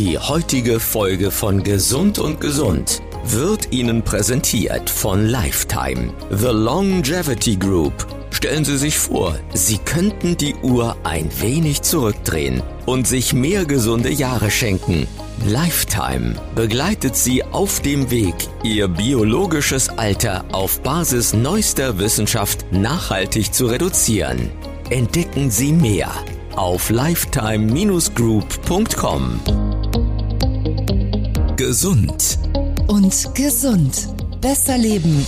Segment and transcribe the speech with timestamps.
[0.00, 7.92] Die heutige Folge von Gesund und Gesund wird Ihnen präsentiert von Lifetime, The Longevity Group.
[8.30, 14.08] Stellen Sie sich vor, Sie könnten die Uhr ein wenig zurückdrehen und sich mehr gesunde
[14.08, 15.06] Jahre schenken.
[15.44, 23.66] Lifetime begleitet Sie auf dem Weg, Ihr biologisches Alter auf Basis neuester Wissenschaft nachhaltig zu
[23.66, 24.50] reduzieren.
[24.88, 26.10] Entdecken Sie mehr
[26.56, 29.69] auf lifetime-group.com.
[31.60, 32.38] Gesund
[32.86, 34.08] und gesund.
[34.40, 35.26] Besser leben.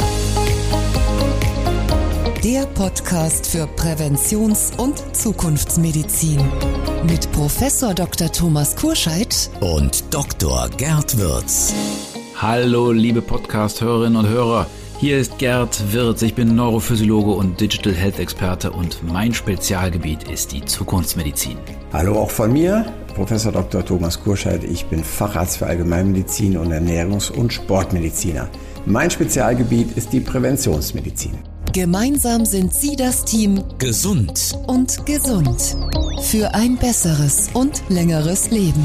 [2.43, 6.39] Der Podcast für Präventions- und Zukunftsmedizin.
[7.07, 8.33] Mit Professor Dr.
[8.33, 10.71] Thomas Kurscheid und Dr.
[10.79, 11.75] Gerd Würz.
[12.37, 14.67] Hallo, liebe Podcast-Hörerinnen und Hörer.
[14.99, 20.53] Hier ist Gerd Wirz, ich bin Neurophysiologe und Digital Health Experte und mein Spezialgebiet ist
[20.53, 21.59] die Zukunftsmedizin.
[21.93, 23.85] Hallo auch von mir, Professor Dr.
[23.85, 24.65] Thomas Kurscheid.
[24.65, 28.49] Ich bin Facharzt für Allgemeinmedizin und Ernährungs- und Sportmediziner.
[28.87, 31.39] Mein Spezialgebiet ist die Präventionsmedizin.
[31.73, 35.77] Gemeinsam sind sie das Team Gesund und gesund
[36.23, 38.85] für ein besseres und längeres Leben.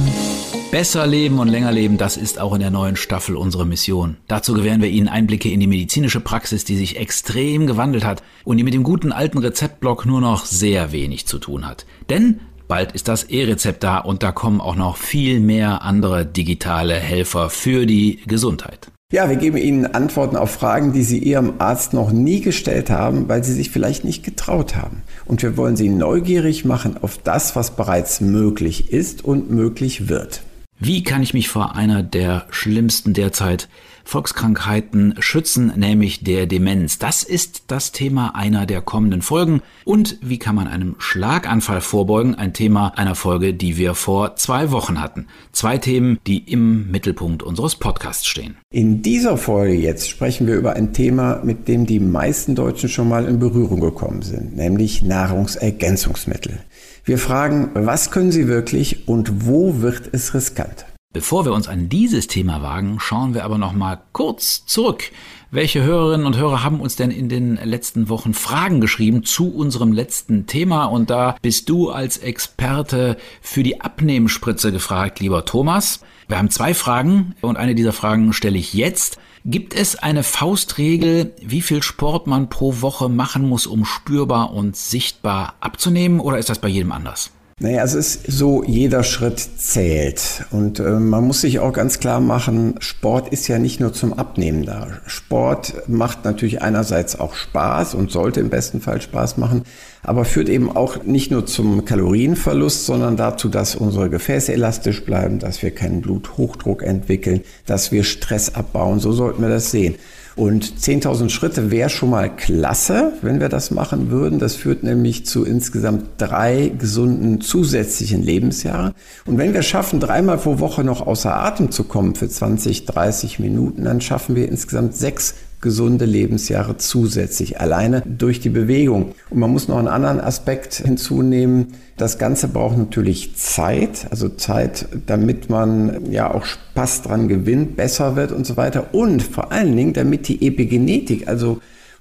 [0.72, 4.18] Besser leben und länger leben, das ist auch in der neuen Staffel unsere Mission.
[4.28, 8.58] Dazu gewähren wir Ihnen Einblicke in die medizinische Praxis, die sich extrem gewandelt hat und
[8.58, 11.86] die mit dem guten alten Rezeptblock nur noch sehr wenig zu tun hat.
[12.10, 16.96] Denn bald ist das E-Rezept da und da kommen auch noch viel mehr andere digitale
[16.96, 18.92] Helfer für die Gesundheit.
[19.14, 23.30] Ja, wir geben Ihnen Antworten auf Fragen, die Sie Ihrem Arzt noch nie gestellt haben,
[23.30, 25.02] weil Sie sich vielleicht nicht getraut haben.
[25.24, 30.42] Und wir wollen Sie neugierig machen auf das, was bereits möglich ist und möglich wird.
[30.78, 33.70] Wie kann ich mich vor einer der schlimmsten derzeit
[34.08, 36.98] Volkskrankheiten schützen, nämlich der Demenz?
[36.98, 39.62] Das ist das Thema einer der kommenden Folgen.
[39.84, 42.34] Und wie kann man einem Schlaganfall vorbeugen?
[42.34, 45.28] Ein Thema einer Folge, die wir vor zwei Wochen hatten.
[45.52, 48.56] Zwei Themen, die im Mittelpunkt unseres Podcasts stehen.
[48.72, 53.10] In dieser Folge jetzt sprechen wir über ein Thema, mit dem die meisten Deutschen schon
[53.10, 56.60] mal in Berührung gekommen sind, nämlich Nahrungsergänzungsmittel.
[57.04, 60.86] Wir fragen, was können sie wirklich und wo wird es riskant?
[61.18, 65.06] Bevor wir uns an dieses Thema wagen, schauen wir aber noch mal kurz zurück.
[65.50, 69.94] Welche Hörerinnen und Hörer haben uns denn in den letzten Wochen Fragen geschrieben zu unserem
[69.94, 70.86] letzten Thema?
[70.86, 76.02] Und da bist du als Experte für die Abnehmspritze gefragt, lieber Thomas.
[76.28, 79.18] Wir haben zwei Fragen und eine dieser Fragen stelle ich jetzt.
[79.44, 84.76] Gibt es eine Faustregel, wie viel Sport man pro Woche machen muss, um spürbar und
[84.76, 87.32] sichtbar abzunehmen, oder ist das bei jedem anders?
[87.60, 90.46] Naja, es ist so, jeder Schritt zählt.
[90.52, 94.14] Und äh, man muss sich auch ganz klar machen, Sport ist ja nicht nur zum
[94.14, 94.90] Abnehmen da.
[95.08, 99.64] Sport macht natürlich einerseits auch Spaß und sollte im besten Fall Spaß machen,
[100.04, 105.40] aber führt eben auch nicht nur zum Kalorienverlust, sondern dazu, dass unsere Gefäße elastisch bleiben,
[105.40, 109.00] dass wir keinen Bluthochdruck entwickeln, dass wir Stress abbauen.
[109.00, 109.96] So sollten wir das sehen.
[110.38, 114.38] Und 10.000 Schritte wäre schon mal klasse, wenn wir das machen würden.
[114.38, 118.94] Das führt nämlich zu insgesamt drei gesunden zusätzlichen Lebensjahren.
[119.26, 123.40] Und wenn wir schaffen, dreimal pro Woche noch außer Atem zu kommen für 20, 30
[123.40, 129.14] Minuten, dann schaffen wir insgesamt sechs gesunde Lebensjahre zusätzlich, alleine durch die Bewegung.
[129.30, 131.74] Und man muss noch einen anderen Aspekt hinzunehmen.
[131.98, 138.16] Das Ganze braucht natürlich Zeit, also Zeit, damit man ja auch Spaß dran gewinnt, besser
[138.16, 138.94] wird und so weiter.
[138.94, 141.60] Und vor allen Dingen, damit die Epigenetik, also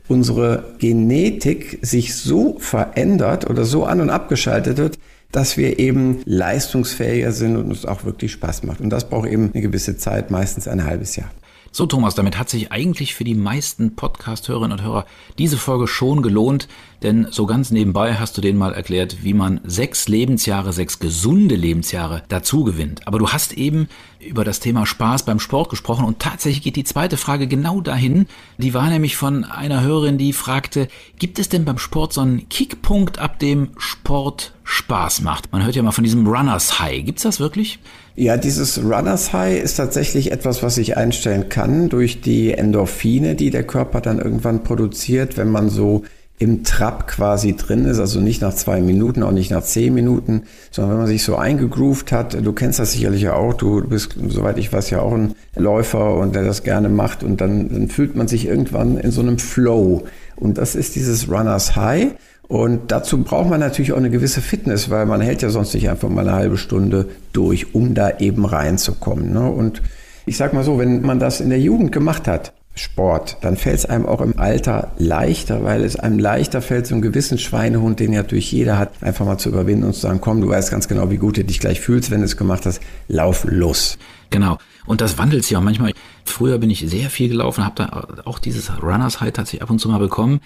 [0.09, 4.99] unsere Genetik sich so verändert oder so an und abgeschaltet wird,
[5.33, 8.81] dass wir eben leistungsfähiger sind und es auch wirklich Spaß macht.
[8.81, 11.31] Und das braucht eben eine gewisse Zeit, meistens ein halbes Jahr.
[11.77, 15.05] So, Thomas, damit hat sich eigentlich für die meisten Podcast-Hörerinnen und Hörer
[15.37, 16.69] diese Folge schon gelohnt,
[17.03, 21.55] denn so ganz nebenbei hast du denen mal erklärt, wie man sechs Lebensjahre, sechs gesunde
[21.55, 23.07] Lebensjahre dazu gewinnt.
[23.07, 23.89] Aber du hast eben
[24.21, 28.27] über das Thema Spaß beim Sport gesprochen und tatsächlich geht die zweite Frage genau dahin.
[28.57, 30.89] Die war nämlich von einer Hörerin, die fragte,
[31.19, 35.53] gibt es denn beim Sport so einen Kickpunkt, ab dem Sport Spaß macht?
[35.53, 37.05] Man hört ja mal von diesem Runners High.
[37.05, 37.81] Gibt's das wirklich?
[38.19, 43.51] Ja, dieses Runners High ist tatsächlich etwas, was sich einstellen kann durch die Endorphine, die
[43.51, 46.03] der Körper dann irgendwann produziert, wenn man so
[46.39, 50.45] im Trab quasi drin ist, also nicht nach zwei Minuten, auch nicht nach zehn Minuten,
[50.71, 54.17] sondern wenn man sich so eingegroovt hat, du kennst das sicherlich ja auch, du bist,
[54.29, 57.89] soweit ich weiß, ja auch ein Läufer und der das gerne macht und dann, dann
[57.89, 60.05] fühlt man sich irgendwann in so einem Flow.
[60.37, 62.13] Und das ist dieses Runners High
[62.49, 65.89] und dazu braucht man natürlich auch eine gewisse Fitness, weil man hält ja sonst nicht
[65.89, 69.33] einfach mal eine halbe Stunde durch, um da eben reinzukommen.
[69.33, 69.51] Ne?
[69.51, 69.83] Und
[70.27, 73.79] ich sag mal so, wenn man das in der Jugend gemacht hat, Sport, dann fällt
[73.79, 78.01] es einem auch im Alter leichter, weil es einem leichter fällt, so einen gewissen Schweinehund,
[78.01, 80.71] den ja natürlich jeder hat, einfach mal zu überwinden und zu sagen, komm, du weißt
[80.71, 83.97] ganz genau, wie gut du dich gleich fühlst, wenn du es gemacht hast, lauf los.
[84.29, 84.59] Genau.
[84.85, 85.93] Und das wandelt sich auch manchmal.
[86.25, 89.79] Früher bin ich sehr viel gelaufen, habe da auch dieses Runners High tatsächlich ab und
[89.79, 90.41] zu mal bekommen.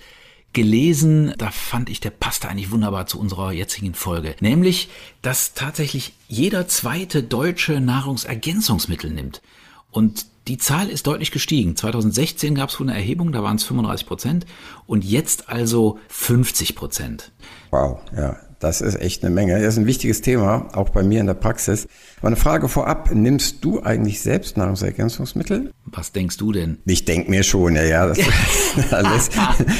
[0.53, 4.35] gelesen, da fand ich, der passte eigentlich wunderbar zu unserer jetzigen Folge.
[4.41, 4.89] Nämlich,
[5.23, 9.41] dass tatsächlich jeder zweite Deutsche Nahrungsergänzungsmittel nimmt.
[9.89, 11.75] Und die Zahl ist deutlich gestiegen.
[11.75, 14.45] 2016 gab es eine Erhebung, da waren es 35 Prozent
[14.85, 17.31] und jetzt also 50 Prozent.
[17.71, 19.53] Wow, ja, das ist echt eine Menge.
[19.59, 21.87] Das ist ein wichtiges Thema, auch bei mir in der Praxis.
[22.19, 25.71] Aber eine Frage vorab, nimmst du eigentlich selbst Nahrungsergänzungsmittel?
[25.85, 26.79] Was denkst du denn?
[26.85, 28.13] Ich denke mir schon, ja, ja.
[28.91, 29.29] Alles.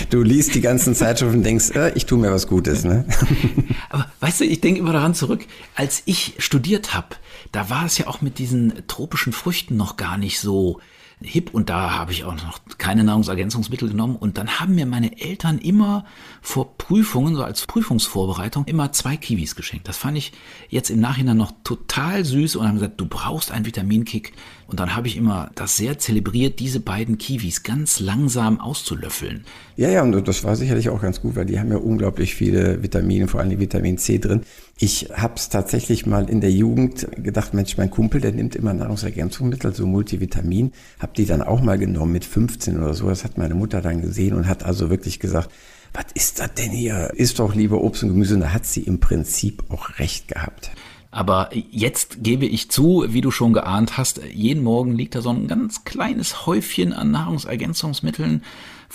[0.10, 2.84] Du liest die ganzen Zeitschriften und denkst, äh, ich tue mir was Gutes.
[2.84, 3.06] Ne?
[3.90, 5.46] Aber weißt du, ich denke immer daran zurück,
[5.76, 7.16] als ich studiert habe,
[7.52, 10.80] da war es ja auch mit diesen tropischen Früchten noch gar nicht so
[11.26, 15.20] hip und da habe ich auch noch keine Nahrungsergänzungsmittel genommen und dann haben mir meine
[15.20, 16.06] Eltern immer
[16.42, 19.88] vor Prüfungen, so als Prüfungsvorbereitung, immer zwei Kiwis geschenkt.
[19.88, 20.32] Das fand ich
[20.70, 24.34] jetzt im Nachhinein noch total süß und haben gesagt, du brauchst einen Vitaminkick
[24.68, 29.46] und dann habe ich immer das sehr zelebriert, diese beiden Kiwis ganz langsam auszulöffeln.
[29.76, 32.82] Ja, ja, und das war sicherlich auch ganz gut, weil die haben ja unglaublich viele
[32.82, 34.42] Vitamine, vor allem Vitamin C drin.
[34.78, 38.74] Ich habe es tatsächlich mal in der Jugend gedacht, Mensch, mein Kumpel, der nimmt immer
[38.74, 40.74] Nahrungsergänzungsmittel, so Multivitamin.
[41.00, 43.08] Hab die dann auch mal genommen mit 15 oder so.
[43.08, 45.50] Das hat meine Mutter dann gesehen und hat also wirklich gesagt,
[45.94, 47.12] was ist das denn hier?
[47.16, 48.36] Ist doch lieber Obst und Gemüse.
[48.36, 50.72] Und da hat sie im Prinzip auch recht gehabt.
[51.10, 55.30] Aber jetzt gebe ich zu, wie du schon geahnt hast, jeden Morgen liegt da so
[55.30, 58.44] ein ganz kleines Häufchen an Nahrungsergänzungsmitteln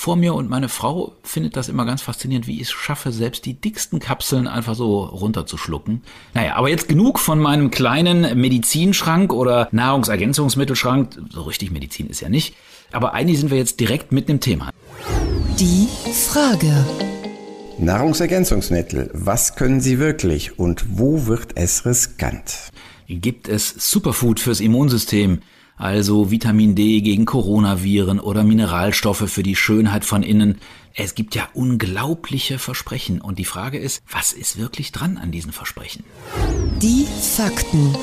[0.01, 3.45] vor mir und meine Frau findet das immer ganz faszinierend, wie ich es schaffe, selbst
[3.45, 6.03] die dicksten Kapseln einfach so runterzuschlucken.
[6.33, 11.21] Naja, aber jetzt genug von meinem kleinen Medizinschrank oder Nahrungsergänzungsmittelschrank.
[11.31, 12.55] So richtig Medizin ist ja nicht.
[12.93, 14.71] Aber eigentlich sind wir jetzt direkt mit dem Thema.
[15.59, 16.87] Die Frage.
[17.79, 22.71] Nahrungsergänzungsmittel, was können sie wirklich und wo wird es riskant?
[23.07, 25.41] Gibt es Superfood fürs Immunsystem?
[25.81, 30.59] Also Vitamin D gegen Coronaviren oder Mineralstoffe für die Schönheit von innen.
[30.93, 35.53] Es gibt ja unglaubliche Versprechen und die Frage ist, was ist wirklich dran an diesen
[35.53, 36.05] Versprechen?
[36.83, 37.97] Die Fakten.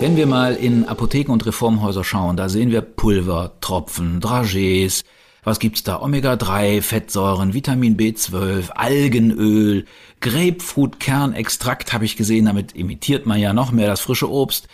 [0.00, 5.04] Wenn wir mal in Apotheken und Reformhäuser schauen, da sehen wir Pulver, Tropfen, Dragees,
[5.44, 6.02] was gibt's da?
[6.02, 9.84] Omega-3, Fettsäuren, Vitamin B12, Algenöl,
[10.22, 12.46] Grapefruit-Kernextrakt habe ich gesehen.
[12.46, 14.66] Damit imitiert man ja noch mehr das frische Obst.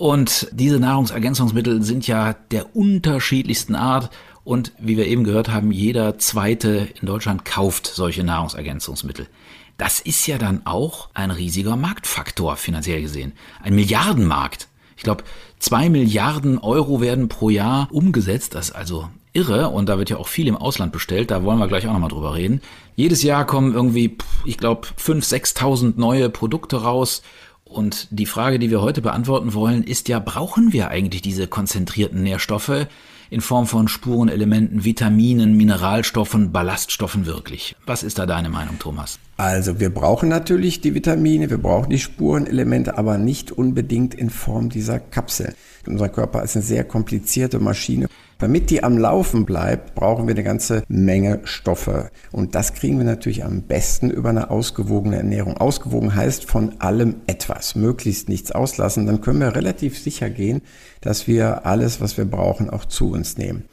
[0.00, 4.08] Und diese Nahrungsergänzungsmittel sind ja der unterschiedlichsten Art.
[4.44, 9.26] Und wie wir eben gehört haben, jeder zweite in Deutschland kauft solche Nahrungsergänzungsmittel.
[9.76, 13.34] Das ist ja dann auch ein riesiger Marktfaktor finanziell gesehen.
[13.62, 14.68] Ein Milliardenmarkt.
[14.96, 15.22] Ich glaube,
[15.58, 18.54] zwei Milliarden Euro werden pro Jahr umgesetzt.
[18.54, 21.58] Das ist also irre und da wird ja auch viel im Ausland bestellt, da wollen
[21.58, 22.62] wir gleich auch nochmal drüber reden.
[22.96, 24.16] Jedes Jahr kommen irgendwie,
[24.46, 27.22] ich glaube, 5.000, 6.000 neue Produkte raus
[27.70, 32.22] und die Frage, die wir heute beantworten wollen, ist ja, brauchen wir eigentlich diese konzentrierten
[32.22, 32.86] Nährstoffe
[33.30, 37.76] in Form von Spurenelementen, Vitaminen, Mineralstoffen, Ballaststoffen wirklich?
[37.86, 39.20] Was ist da deine Meinung, Thomas?
[39.40, 44.68] Also wir brauchen natürlich die Vitamine, wir brauchen die Spurenelemente, aber nicht unbedingt in Form
[44.68, 45.54] dieser Kapsel.
[45.86, 48.08] Unser Körper ist eine sehr komplizierte Maschine.
[48.38, 52.10] Damit die am Laufen bleibt, brauchen wir eine ganze Menge Stoffe.
[52.32, 55.56] Und das kriegen wir natürlich am besten über eine ausgewogene Ernährung.
[55.56, 59.06] Ausgewogen heißt von allem etwas, möglichst nichts auslassen.
[59.06, 60.60] Dann können wir relativ sicher gehen,
[61.00, 63.64] dass wir alles, was wir brauchen, auch zu uns nehmen.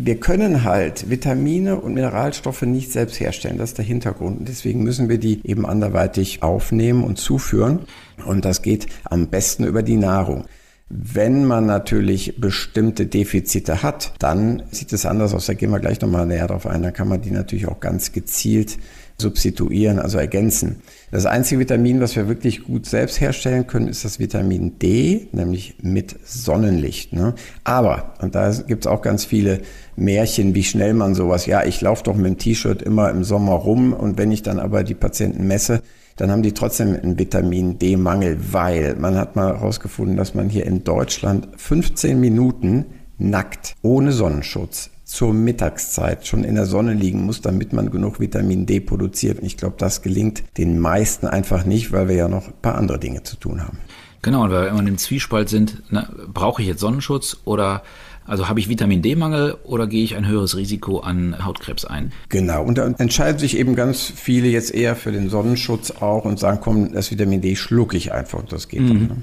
[0.00, 3.58] Wir können halt Vitamine und Mineralstoffe nicht selbst herstellen.
[3.58, 4.38] Das ist der Hintergrund.
[4.38, 7.80] Und deswegen müssen wir die eben anderweitig aufnehmen und zuführen.
[8.24, 10.44] Und das geht am besten über die Nahrung.
[10.88, 15.46] Wenn man natürlich bestimmte Defizite hat, dann sieht es anders aus.
[15.46, 16.84] Da gehen wir gleich nochmal näher drauf ein.
[16.84, 18.78] Dann kann man die natürlich auch ganz gezielt
[19.20, 20.76] substituieren, also ergänzen.
[21.10, 25.76] Das einzige Vitamin, was wir wirklich gut selbst herstellen können, ist das Vitamin D, nämlich
[25.80, 27.14] mit Sonnenlicht.
[27.14, 27.34] Ne?
[27.64, 29.60] Aber, und da gibt es auch ganz viele
[29.96, 33.54] Märchen, wie schnell man sowas, ja, ich laufe doch mit dem T-Shirt immer im Sommer
[33.54, 35.82] rum und wenn ich dann aber die Patienten messe,
[36.16, 40.66] dann haben die trotzdem einen Vitamin D-Mangel, weil man hat mal herausgefunden, dass man hier
[40.66, 42.84] in Deutschland 15 Minuten
[43.18, 48.66] nackt, ohne Sonnenschutz, zur Mittagszeit schon in der Sonne liegen muss, damit man genug Vitamin
[48.66, 49.40] D produziert.
[49.40, 52.74] Und ich glaube, das gelingt den meisten einfach nicht, weil wir ja noch ein paar
[52.74, 53.78] andere Dinge zu tun haben.
[54.20, 57.82] Genau, und weil wir immer im Zwiespalt sind, ne, brauche ich jetzt Sonnenschutz oder
[58.26, 62.12] also habe ich Vitamin D-Mangel oder gehe ich ein höheres Risiko an Hautkrebs ein?
[62.28, 66.38] Genau, und da entscheiden sich eben ganz viele jetzt eher für den Sonnenschutz auch und
[66.38, 68.88] sagen, komm, das Vitamin D schlucke ich einfach und das geht mhm.
[68.88, 68.98] dann.
[69.00, 69.16] Ne?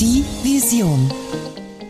[0.00, 1.10] Die Vision.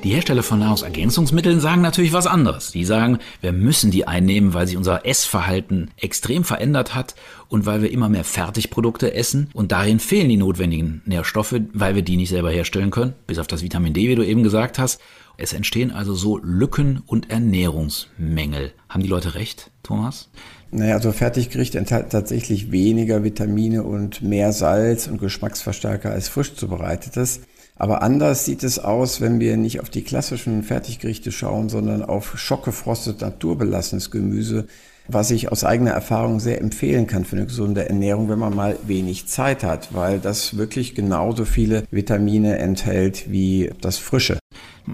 [0.05, 2.73] Die Hersteller von Nahrungsergänzungsmitteln sagen natürlich was anderes.
[2.73, 7.15] Die sagen, wir müssen die einnehmen, weil sich unser Essverhalten extrem verändert hat
[7.49, 12.03] und weil wir immer mehr Fertigprodukte essen und darin fehlen die notwendigen Nährstoffe, weil wir
[12.03, 15.01] die nicht selber herstellen können, bis auf das Vitamin D, wie du eben gesagt hast.
[15.39, 18.73] Es entstehen also so Lücken und Ernährungsmängel.
[18.91, 20.29] Haben die Leute recht, Thomas?
[20.71, 27.41] Naja, also Fertiggericht enthält tatsächlich weniger Vitamine und mehr Salz und Geschmacksverstärker als frisch zubereitetes.
[27.77, 32.39] Aber anders sieht es aus, wenn wir nicht auf die klassischen Fertiggerichte schauen, sondern auf
[32.39, 34.67] schockgefrostet naturbelassenes Gemüse,
[35.09, 38.79] was ich aus eigener Erfahrung sehr empfehlen kann für eine gesunde Ernährung, wenn man mal
[38.87, 44.39] wenig Zeit hat, weil das wirklich genauso viele Vitamine enthält wie das Frische.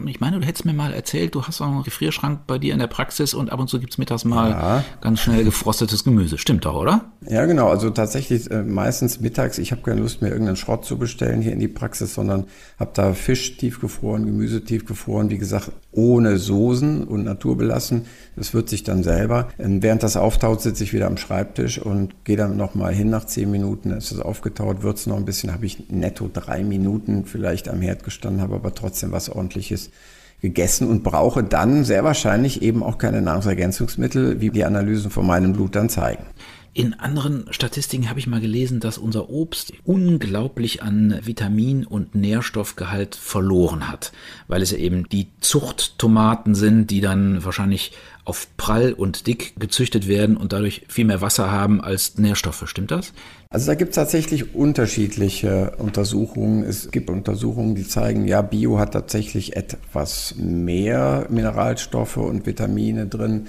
[0.06, 2.78] Ich meine, du hättest mir mal erzählt, du hast auch einen Gefrierschrank bei dir in
[2.78, 4.84] der Praxis und ab und zu gibt's mittags mal ja.
[5.00, 6.38] ganz schnell gefrostetes Gemüse.
[6.38, 7.06] Stimmt doch, oder?
[7.28, 7.68] Ja, genau.
[7.68, 9.58] Also tatsächlich äh, meistens mittags.
[9.58, 12.44] Ich habe keine Lust mehr, irgendeinen Schrott zu bestellen hier in die Praxis, sondern
[12.78, 18.06] habe da Fisch tiefgefroren, Gemüse tiefgefroren, wie gesagt, ohne Soßen und naturbelassen.
[18.36, 19.48] Das wird sich dann selber.
[19.58, 23.24] Ähm, während das auftaut, sitze ich wieder am Schreibtisch und gehe dann nochmal hin nach
[23.24, 23.90] zehn Minuten.
[23.90, 28.04] Ist es aufgetaut, wird's noch ein bisschen, habe ich netto drei Minuten vielleicht am Herd
[28.04, 30.10] gestanden, habe aber trotzdem was ordentliches Ähnliches
[30.40, 35.52] gegessen und brauche dann sehr wahrscheinlich eben auch keine Nahrungsergänzungsmittel, wie die Analysen von meinem
[35.52, 36.24] Blut dann zeigen.
[36.72, 43.16] In anderen Statistiken habe ich mal gelesen, dass unser Obst unglaublich an Vitamin- und Nährstoffgehalt
[43.16, 44.12] verloren hat,
[44.46, 47.92] weil es ja eben die Zuchttomaten sind, die dann wahrscheinlich
[48.24, 52.62] auf prall und dick gezüchtet werden und dadurch viel mehr Wasser haben als Nährstoffe.
[52.66, 53.12] Stimmt das?
[53.52, 56.62] Also da gibt es tatsächlich unterschiedliche Untersuchungen.
[56.62, 63.48] Es gibt Untersuchungen, die zeigen, ja, Bio hat tatsächlich etwas mehr Mineralstoffe und Vitamine drin.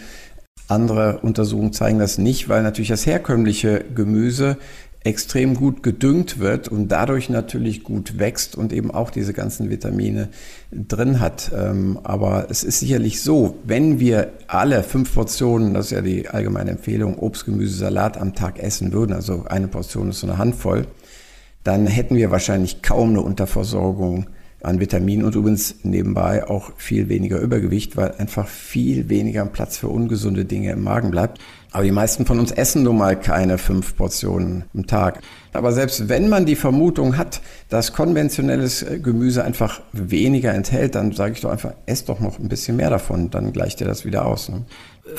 [0.68, 4.58] Andere Untersuchungen zeigen das nicht, weil natürlich das herkömmliche Gemüse
[5.04, 10.30] extrem gut gedüngt wird und dadurch natürlich gut wächst und eben auch diese ganzen Vitamine
[10.72, 11.52] drin hat.
[11.58, 16.30] Ähm, aber es ist sicherlich so, wenn wir alle fünf Portionen, das ist ja die
[16.30, 20.38] allgemeine Empfehlung, Obst, Gemüse, Salat am Tag essen würden, also eine Portion ist so eine
[20.38, 20.86] Handvoll,
[21.64, 24.28] dann hätten wir wahrscheinlich kaum eine Unterversorgung
[24.62, 29.88] an Vitaminen und übrigens nebenbei auch viel weniger Übergewicht, weil einfach viel weniger Platz für
[29.88, 31.40] ungesunde Dinge im Magen bleibt.
[31.74, 35.22] Aber die meisten von uns essen nun mal keine fünf Portionen am Tag.
[35.54, 41.14] Aber selbst wenn man die Vermutung hat, dass konventionelles äh, Gemüse einfach weniger enthält, dann
[41.14, 44.06] sage ich doch einfach, ess doch noch ein bisschen mehr davon, dann gleicht dir das
[44.06, 44.50] wieder aus.
[44.50, 44.64] Ne?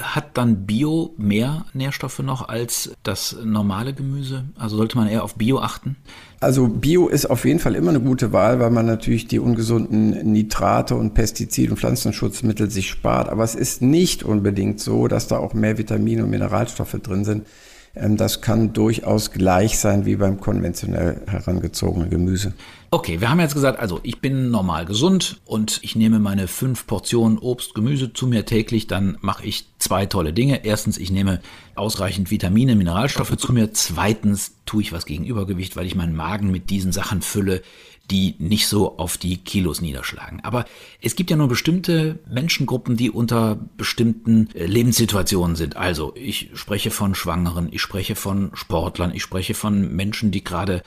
[0.00, 4.44] Hat dann Bio mehr Nährstoffe noch als das normale Gemüse?
[4.56, 5.96] Also sollte man eher auf Bio achten?
[6.40, 10.32] Also Bio ist auf jeden Fall immer eine gute Wahl, weil man natürlich die ungesunden
[10.32, 13.28] Nitrate und Pestizid- und Pflanzenschutzmittel sich spart.
[13.28, 17.46] Aber es ist nicht unbedingt so, dass da auch mehr Vitamine und Mineralstoffe drin sind.
[17.94, 22.54] Ähm, das kann durchaus gleich sein wie beim konventionell herangezogenen Gemüse.
[22.94, 26.86] Okay, wir haben jetzt gesagt, also ich bin normal gesund und ich nehme meine fünf
[26.86, 30.66] Portionen Obst, Gemüse zu mir täglich, dann mache ich zwei tolle Dinge.
[30.66, 31.40] Erstens, ich nehme
[31.74, 33.72] ausreichend Vitamine, Mineralstoffe zu mir.
[33.72, 37.62] Zweitens, tue ich was gegen Übergewicht, weil ich meinen Magen mit diesen Sachen fülle,
[38.10, 40.40] die nicht so auf die Kilos niederschlagen.
[40.42, 40.66] Aber
[41.00, 45.78] es gibt ja nur bestimmte Menschengruppen, die unter bestimmten äh, Lebenssituationen sind.
[45.78, 50.82] Also ich spreche von Schwangeren, ich spreche von Sportlern, ich spreche von Menschen, die gerade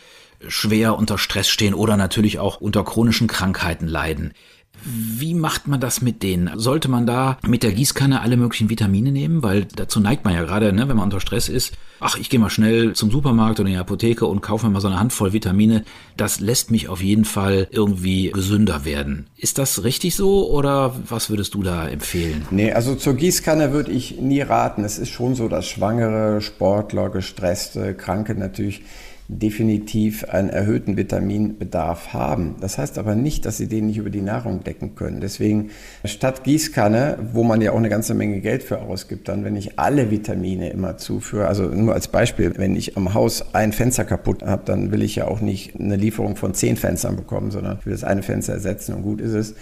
[0.48, 4.34] schwer unter Stress stehen oder natürlich auch unter chronischen Krankheiten leiden.
[4.84, 6.52] Wie macht man das mit denen?
[6.60, 9.42] Sollte man da mit der Gießkanne alle möglichen Vitamine nehmen?
[9.42, 11.74] Weil dazu neigt man ja gerade, ne, wenn man unter Stress ist.
[12.00, 14.82] Ach, ich gehe mal schnell zum Supermarkt oder in die Apotheke und kaufe mir mal
[14.82, 15.86] so eine Handvoll Vitamine.
[16.18, 19.28] Das lässt mich auf jeden Fall irgendwie gesünder werden.
[19.38, 22.46] Ist das richtig so oder was würdest du da empfehlen?
[22.52, 24.84] Nee, also zur Gießkanne würde ich nie raten.
[24.84, 28.84] Es ist schon so, dass Schwangere, Sportler, Gestresste, Kranke natürlich
[29.28, 32.56] definitiv einen erhöhten Vitaminbedarf haben.
[32.62, 35.20] Das heißt aber nicht, dass sie den nicht über die Nahrung decken können.
[35.20, 35.72] Deswegen
[36.04, 39.80] statt Gießkanne, wo man ja auch eine ganze Menge Geld für ausgibt, dann wenn ich
[39.80, 44.44] alle Vitamine immer zuführe, also nur als Beispiel, wenn ich am Haus ein Fenster kaputt
[44.44, 47.94] habe, dann will ich ja auch nicht eine Lieferung von zehn Fenstern bekommen, sondern will
[47.94, 49.56] das eine Fenster ersetzen und gut ist es.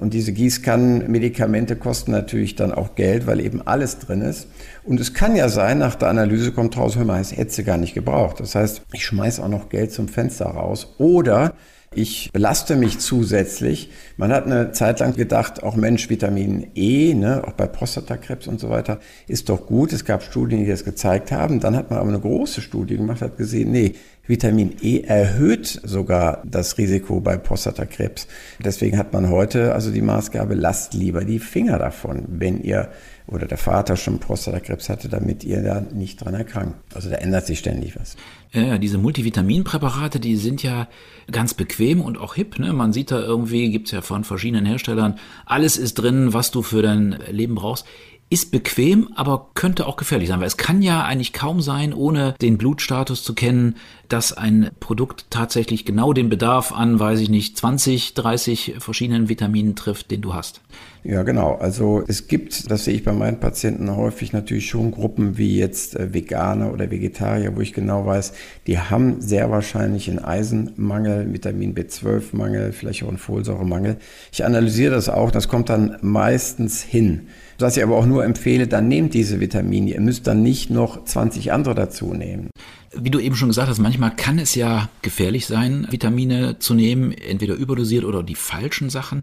[0.00, 4.48] Und diese Gießkannenmedikamente kosten natürlich dann auch Geld, weil eben alles drin ist.
[4.82, 7.64] Und es kann ja sein, nach der Analyse kommt raus, hör mal, es hätte sie
[7.64, 8.40] gar nicht gebraucht.
[8.40, 10.94] Das heißt, ich schmeiße auch noch Geld zum Fenster raus.
[10.98, 11.54] Oder
[11.92, 13.90] ich belaste mich zusätzlich.
[14.16, 18.60] Man hat eine Zeit lang gedacht, auch Mensch, Vitamin E, ne, auch bei Prostatakrebs und
[18.60, 19.92] so weiter, ist doch gut.
[19.92, 21.58] Es gab Studien, die das gezeigt haben.
[21.58, 23.94] Dann hat man aber eine große Studie gemacht, hat gesehen, nee,
[24.28, 28.28] Vitamin E erhöht sogar das Risiko bei Prostatakrebs.
[28.64, 32.90] Deswegen hat man heute also die Maßgabe, lasst lieber die Finger davon, wenn ihr
[33.30, 36.76] oder der Vater schon Prostatakrebs hatte, damit ihr da nicht dran erkrankt.
[36.94, 38.16] Also da ändert sich ständig was.
[38.52, 40.88] Ja, diese Multivitaminpräparate, die sind ja
[41.30, 42.58] ganz bequem und auch hip.
[42.58, 42.72] Ne?
[42.72, 46.82] Man sieht da irgendwie, gibt's ja von verschiedenen Herstellern, alles ist drin, was du für
[46.82, 47.86] dein Leben brauchst
[48.32, 52.36] ist bequem, aber könnte auch gefährlich sein, weil es kann ja eigentlich kaum sein, ohne
[52.40, 53.74] den Blutstatus zu kennen,
[54.08, 59.74] dass ein Produkt tatsächlich genau den Bedarf an, weiß ich nicht, 20, 30 verschiedenen Vitaminen
[59.74, 60.60] trifft, den du hast.
[61.02, 61.54] Ja, genau.
[61.54, 65.96] Also es gibt, das sehe ich bei meinen Patienten häufig natürlich schon Gruppen wie jetzt
[65.96, 68.34] äh, Veganer oder Vegetarier, wo ich genau weiß,
[68.66, 73.96] die haben sehr wahrscheinlich einen Eisenmangel, Vitamin B12-Mangel, vielleicht auch einen Folsäuremangel.
[74.30, 77.28] Ich analysiere das auch, das kommt dann meistens hin.
[77.58, 79.92] Was ich aber auch nur empfehle, dann nehmt diese Vitamine.
[79.92, 82.50] Ihr müsst dann nicht noch 20 andere dazu nehmen.
[82.94, 87.12] Wie du eben schon gesagt hast, manchmal kann es ja gefährlich sein, Vitamine zu nehmen,
[87.12, 89.22] entweder überdosiert oder die falschen Sachen.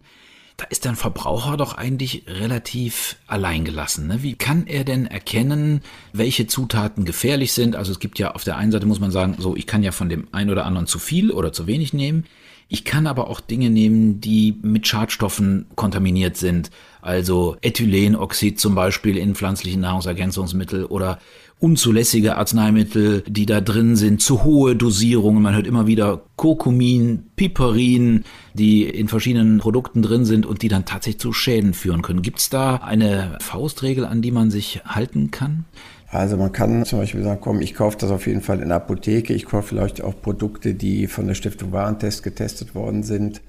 [0.58, 4.08] Da ist der Verbraucher doch eigentlich relativ alleingelassen.
[4.08, 4.24] Ne?
[4.24, 5.82] Wie kann er denn erkennen,
[6.14, 7.76] welche Zutaten gefährlich sind?
[7.76, 9.92] Also es gibt ja auf der einen Seite muss man sagen, so ich kann ja
[9.92, 12.26] von dem einen oder anderen zu viel oder zu wenig nehmen.
[12.70, 16.72] Ich kann aber auch Dinge nehmen, die mit Schadstoffen kontaminiert sind.
[17.02, 21.20] Also Ethylenoxid zum Beispiel in pflanzlichen Nahrungsergänzungsmittel oder
[21.60, 25.42] unzulässige Arzneimittel, die da drin sind, zu hohe Dosierungen.
[25.42, 28.24] Man hört immer wieder Kurkumin, Piperin,
[28.54, 32.22] die in verschiedenen Produkten drin sind und die dann tatsächlich zu Schäden führen können.
[32.22, 35.66] Gibt es da eine Faustregel, an die man sich halten kann?
[36.10, 38.78] Also man kann zum Beispiel sagen, komm, ich kaufe das auf jeden Fall in der
[38.78, 39.34] Apotheke.
[39.34, 43.42] Ich kaufe vielleicht auch Produkte, die von der Stiftung Warentest getestet worden sind.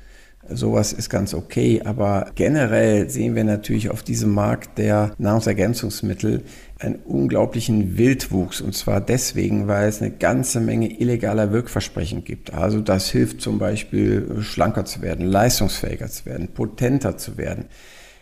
[0.50, 6.42] Sowas ist ganz okay, aber generell sehen wir natürlich auf diesem Markt der Nahrungsergänzungsmittel
[6.78, 12.54] einen unglaublichen Wildwuchs und zwar deswegen, weil es eine ganze Menge illegaler Wirkversprechen gibt.
[12.54, 17.66] Also das hilft zum Beispiel schlanker zu werden, leistungsfähiger zu werden, potenter zu werden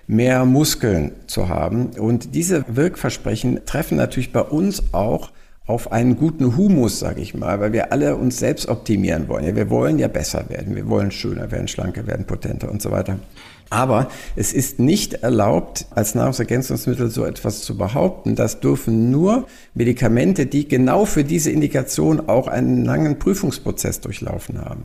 [0.07, 1.91] mehr Muskeln zu haben.
[1.99, 5.33] Und diese Wirkversprechen treffen natürlich bei uns auch
[5.67, 9.45] auf einen guten Humus, sage ich mal, weil wir alle uns selbst optimieren wollen.
[9.45, 12.91] Ja, wir wollen ja besser werden, wir wollen schöner werden, schlanker werden, potenter und so
[12.91, 13.19] weiter.
[13.69, 18.37] Aber es ist nicht erlaubt, als Nahrungsergänzungsmittel so etwas zu behaupten.
[18.37, 24.85] Das dürfen nur Medikamente, die genau für diese Indikation auch einen langen Prüfungsprozess durchlaufen haben.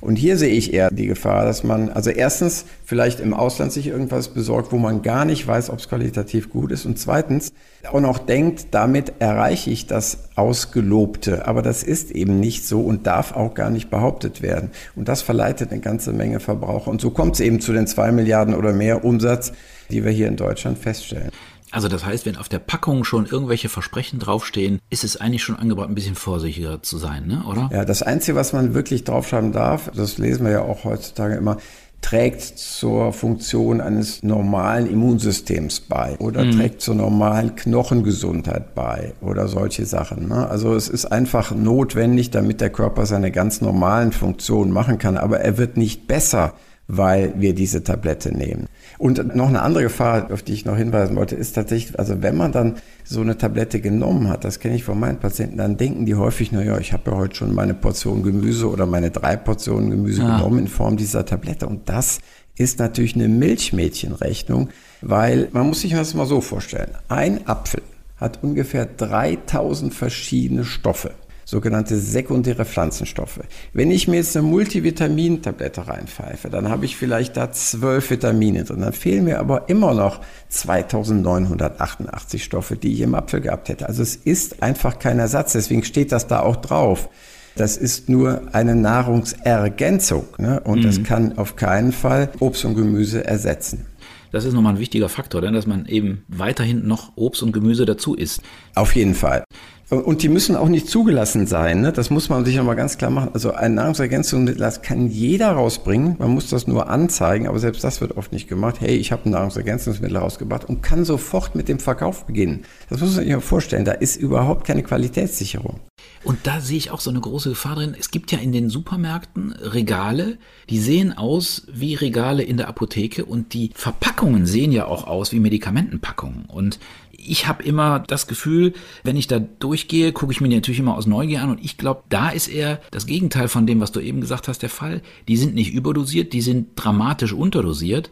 [0.00, 3.86] Und hier sehe ich eher die Gefahr, dass man, also erstens vielleicht im Ausland sich
[3.86, 6.86] irgendwas besorgt, wo man gar nicht weiß, ob es qualitativ gut ist.
[6.86, 7.52] Und zweitens
[7.90, 11.46] auch noch denkt, damit erreiche ich das Ausgelobte.
[11.46, 14.70] Aber das ist eben nicht so und darf auch gar nicht behauptet werden.
[14.96, 16.90] Und das verleitet eine ganze Menge Verbraucher.
[16.90, 19.52] Und so kommt es eben zu den zwei Milliarden oder mehr Umsatz,
[19.90, 21.30] die wir hier in Deutschland feststellen.
[21.70, 25.56] Also das heißt, wenn auf der Packung schon irgendwelche Versprechen draufstehen, ist es eigentlich schon
[25.56, 27.44] angebracht, ein bisschen vorsichtiger zu sein, ne?
[27.48, 27.70] oder?
[27.72, 31.58] Ja, das Einzige, was man wirklich draufschreiben darf, das lesen wir ja auch heutzutage immer,
[32.00, 36.52] trägt zur Funktion eines normalen Immunsystems bei oder mhm.
[36.52, 40.28] trägt zur normalen Knochengesundheit bei oder solche Sachen.
[40.28, 40.48] Ne?
[40.48, 45.40] Also es ist einfach notwendig, damit der Körper seine ganz normalen Funktionen machen kann, aber
[45.40, 46.54] er wird nicht besser
[46.92, 48.66] weil wir diese Tablette nehmen.
[48.98, 52.36] Und noch eine andere Gefahr, auf die ich noch hinweisen wollte, ist tatsächlich, also wenn
[52.36, 56.04] man dann so eine Tablette genommen hat, das kenne ich von meinen Patienten, dann denken
[56.04, 59.90] die häufig, naja, ich habe ja heute schon meine Portion Gemüse oder meine drei Portionen
[59.90, 60.36] Gemüse ja.
[60.36, 61.68] genommen in Form dieser Tablette.
[61.68, 62.18] Und das
[62.56, 64.68] ist natürlich eine Milchmädchenrechnung,
[65.00, 66.90] weil man muss sich das mal so vorstellen.
[67.08, 67.82] Ein Apfel
[68.16, 71.12] hat ungefähr 3000 verschiedene Stoffe
[71.50, 73.40] sogenannte sekundäre Pflanzenstoffe.
[73.72, 78.82] Wenn ich mir jetzt eine Multivitamintablette reinpfeife, dann habe ich vielleicht da zwölf Vitamine drin.
[78.82, 83.88] Dann fehlen mir aber immer noch 2988 Stoffe, die ich im Apfel gehabt hätte.
[83.88, 85.52] Also es ist einfach kein Ersatz.
[85.52, 87.08] Deswegen steht das da auch drauf.
[87.56, 90.60] Das ist nur eine Nahrungsergänzung ne?
[90.60, 90.82] und mhm.
[90.84, 93.86] das kann auf keinen Fall Obst und Gemüse ersetzen.
[94.32, 97.84] Das ist nochmal ein wichtiger Faktor, denn dass man eben weiterhin noch Obst und Gemüse
[97.84, 98.42] dazu isst.
[98.76, 99.42] Auf jeden Fall.
[99.90, 101.80] Und die müssen auch nicht zugelassen sein.
[101.80, 101.92] Ne?
[101.92, 103.30] Das muss man sich nochmal ganz klar machen.
[103.34, 106.14] Also ein Nahrungsergänzungsmittel, das kann jeder rausbringen.
[106.20, 108.76] Man muss das nur anzeigen, aber selbst das wird oft nicht gemacht.
[108.80, 112.64] Hey, ich habe ein Nahrungsergänzungsmittel rausgebracht und kann sofort mit dem Verkauf beginnen.
[112.88, 113.84] Das muss man sich mal vorstellen.
[113.84, 115.80] Da ist überhaupt keine Qualitätssicherung.
[116.22, 117.96] Und da sehe ich auch so eine große Gefahr drin.
[117.98, 123.24] Es gibt ja in den Supermärkten Regale, die sehen aus wie Regale in der Apotheke
[123.24, 126.44] und die Verpackungen sehen ja auch aus wie Medikamentenpackungen.
[126.44, 126.78] Und
[127.26, 131.06] ich habe immer das Gefühl, wenn ich da durchgehe, gucke ich mir natürlich immer aus
[131.06, 134.20] Neugier an und ich glaube, da ist eher das Gegenteil von dem, was du eben
[134.20, 135.02] gesagt hast, der Fall.
[135.28, 138.10] Die sind nicht überdosiert, die sind dramatisch unterdosiert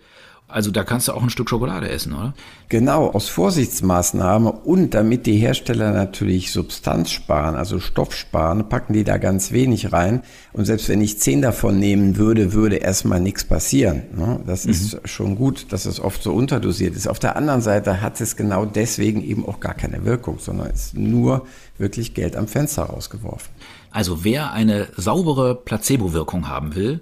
[0.51, 2.33] also da kannst du auch ein Stück Schokolade essen, oder?
[2.71, 9.05] Genau, aus Vorsichtsmaßnahme und damit die Hersteller natürlich Substanz sparen, also Stoff sparen, packen die
[9.05, 10.23] da ganz wenig rein.
[10.55, 14.05] Und selbst wenn ich zehn davon nehmen würde, würde erstmal nichts passieren.
[14.17, 14.41] Ne?
[14.47, 14.71] Das mhm.
[14.71, 17.09] ist schon gut, dass es oft so unterdosiert ist.
[17.09, 20.97] Auf der anderen Seite hat es genau deswegen eben auch gar keine Wirkung, sondern ist
[20.97, 23.53] nur wirklich Geld am Fenster rausgeworfen.
[23.91, 27.01] Also wer eine saubere Placebo-Wirkung haben will,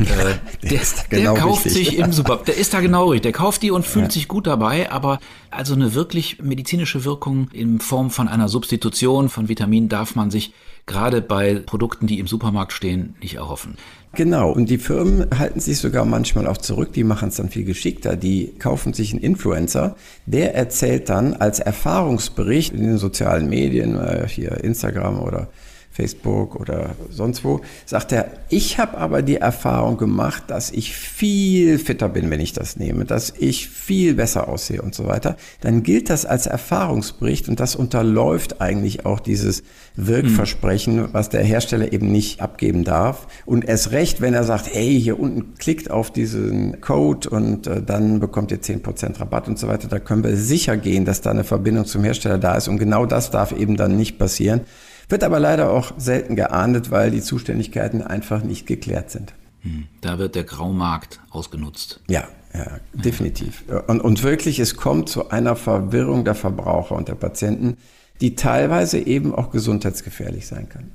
[0.00, 0.06] äh,
[0.62, 1.88] der, der, genau der, kauft richtig.
[1.88, 4.10] sich im Supermarkt, der ist da genau richtig, der kauft die und fühlt ja.
[4.10, 5.18] sich gut dabei, aber
[5.50, 10.52] also eine wirklich medizinische Wirkung in Form von einer Substitution von Vitaminen darf man sich
[10.86, 13.76] gerade bei Produkten, die im Supermarkt stehen, nicht erhoffen.
[14.14, 17.64] Genau, und die Firmen halten sich sogar manchmal auch zurück, die machen es dann viel
[17.64, 18.16] geschickter.
[18.16, 19.94] Die kaufen sich einen Influencer,
[20.26, 25.48] der erzählt dann als Erfahrungsbericht in den sozialen Medien, äh, hier Instagram oder
[25.92, 31.78] Facebook oder sonst wo, sagt er, ich habe aber die Erfahrung gemacht, dass ich viel
[31.78, 35.82] fitter bin, wenn ich das nehme, dass ich viel besser aussehe und so weiter, dann
[35.82, 39.64] gilt das als Erfahrungsbericht und das unterläuft eigentlich auch dieses
[39.96, 41.08] Wirkversprechen, mhm.
[41.12, 43.26] was der Hersteller eben nicht abgeben darf.
[43.44, 47.82] Und erst recht, wenn er sagt, hey, hier unten klickt auf diesen Code und äh,
[47.82, 51.30] dann bekommt ihr 10% Rabatt und so weiter, da können wir sicher gehen, dass da
[51.30, 54.60] eine Verbindung zum Hersteller da ist und genau das darf eben dann nicht passieren.
[55.10, 59.34] Wird aber leider auch selten geahndet, weil die Zuständigkeiten einfach nicht geklärt sind.
[59.62, 62.00] Hm, da wird der Graumarkt ausgenutzt.
[62.08, 63.64] Ja, ja definitiv.
[63.88, 67.76] Und, und wirklich, es kommt zu einer Verwirrung der Verbraucher und der Patienten,
[68.20, 70.92] die teilweise eben auch gesundheitsgefährlich sein kann.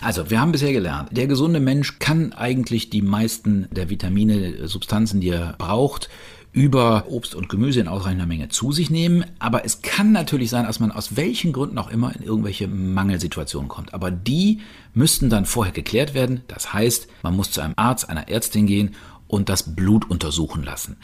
[0.00, 5.20] Also, wir haben bisher gelernt, der gesunde Mensch kann eigentlich die meisten der Vitamine, Substanzen,
[5.20, 6.08] die er braucht,
[6.52, 9.24] über Obst und Gemüse in ausreichender Menge zu sich nehmen.
[9.38, 13.68] Aber es kann natürlich sein, dass man aus welchen Gründen auch immer in irgendwelche Mangelsituationen
[13.68, 13.94] kommt.
[13.94, 14.60] Aber die
[14.94, 16.42] müssten dann vorher geklärt werden.
[16.48, 18.94] Das heißt, man muss zu einem Arzt, einer Ärztin gehen
[19.26, 20.96] und das Blut untersuchen lassen.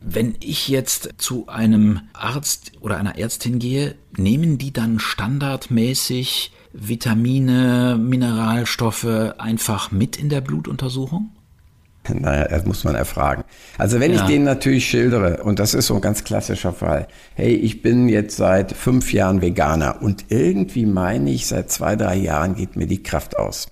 [0.00, 7.96] Wenn ich jetzt zu einem Arzt oder einer Ärztin gehe, nehmen die dann standardmäßig Vitamine,
[8.00, 11.30] Mineralstoffe einfach mit in der Blutuntersuchung?
[12.08, 13.44] Naja, das muss man erfragen.
[13.78, 14.20] Also wenn ja.
[14.20, 18.08] ich denen natürlich schildere, und das ist so ein ganz klassischer Fall, hey, ich bin
[18.08, 22.86] jetzt seit fünf Jahren Veganer und irgendwie meine ich, seit zwei, drei Jahren geht mir
[22.86, 23.68] die Kraft aus.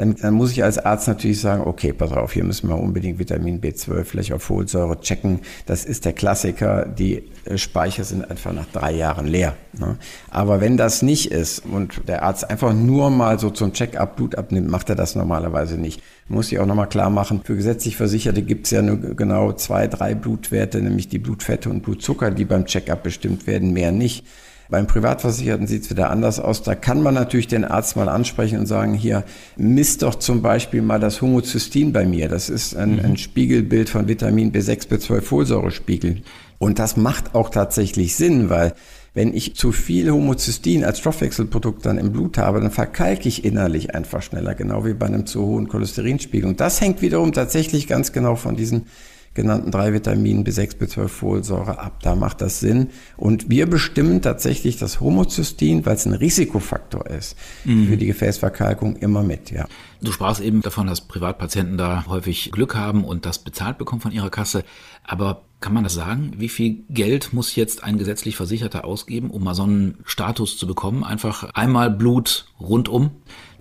[0.00, 3.18] Dann, dann muss ich als Arzt natürlich sagen, okay, pass auf, hier müssen wir unbedingt
[3.18, 5.40] Vitamin B12, vielleicht auch Folsäure checken.
[5.66, 6.86] Das ist der Klassiker.
[6.86, 9.56] Die äh, Speicher sind einfach nach drei Jahren leer.
[9.78, 9.98] Ne?
[10.30, 14.36] Aber wenn das nicht ist und der Arzt einfach nur mal so zum Check-up Blut
[14.36, 16.02] abnimmt, macht er das normalerweise nicht.
[16.28, 19.86] Muss ich auch nochmal klar machen, für gesetzlich Versicherte gibt es ja nur genau zwei,
[19.86, 24.24] drei Blutwerte, nämlich die Blutfette und Blutzucker, die beim Check-up bestimmt werden, mehr nicht.
[24.70, 26.62] Beim Privatversicherten sieht es wieder anders aus.
[26.62, 29.24] Da kann man natürlich den Arzt mal ansprechen und sagen, hier,
[29.56, 32.28] misst doch zum Beispiel mal das Homozystein bei mir.
[32.28, 33.04] Das ist ein, mhm.
[33.04, 36.22] ein Spiegelbild von Vitamin B6, B12 Folsäurespiegel.
[36.58, 38.74] Und das macht auch tatsächlich Sinn, weil
[39.12, 43.94] wenn ich zu viel Homozystein als Stoffwechselprodukt dann im Blut habe, dann verkalke ich innerlich
[43.94, 46.48] einfach schneller, genau wie bei einem zu hohen Cholesterinspiegel.
[46.48, 48.86] Und das hängt wiederum tatsächlich ganz genau von diesen
[49.34, 52.00] genannten drei Vitaminen B6, B12, Folsäure ab.
[52.02, 52.90] Da macht das Sinn.
[53.16, 57.88] Und wir bestimmen tatsächlich das Homozystein, weil es ein Risikofaktor ist mhm.
[57.88, 59.66] für die Gefäßverkalkung immer mit, ja.
[60.02, 64.12] Du sprachst eben davon, dass Privatpatienten da häufig Glück haben und das bezahlt bekommen von
[64.12, 64.64] ihrer Kasse.
[65.04, 66.32] Aber kann man das sagen?
[66.38, 70.66] Wie viel Geld muss jetzt ein gesetzlich Versicherter ausgeben, um mal so einen Status zu
[70.66, 71.04] bekommen?
[71.04, 73.10] Einfach einmal Blut rundum?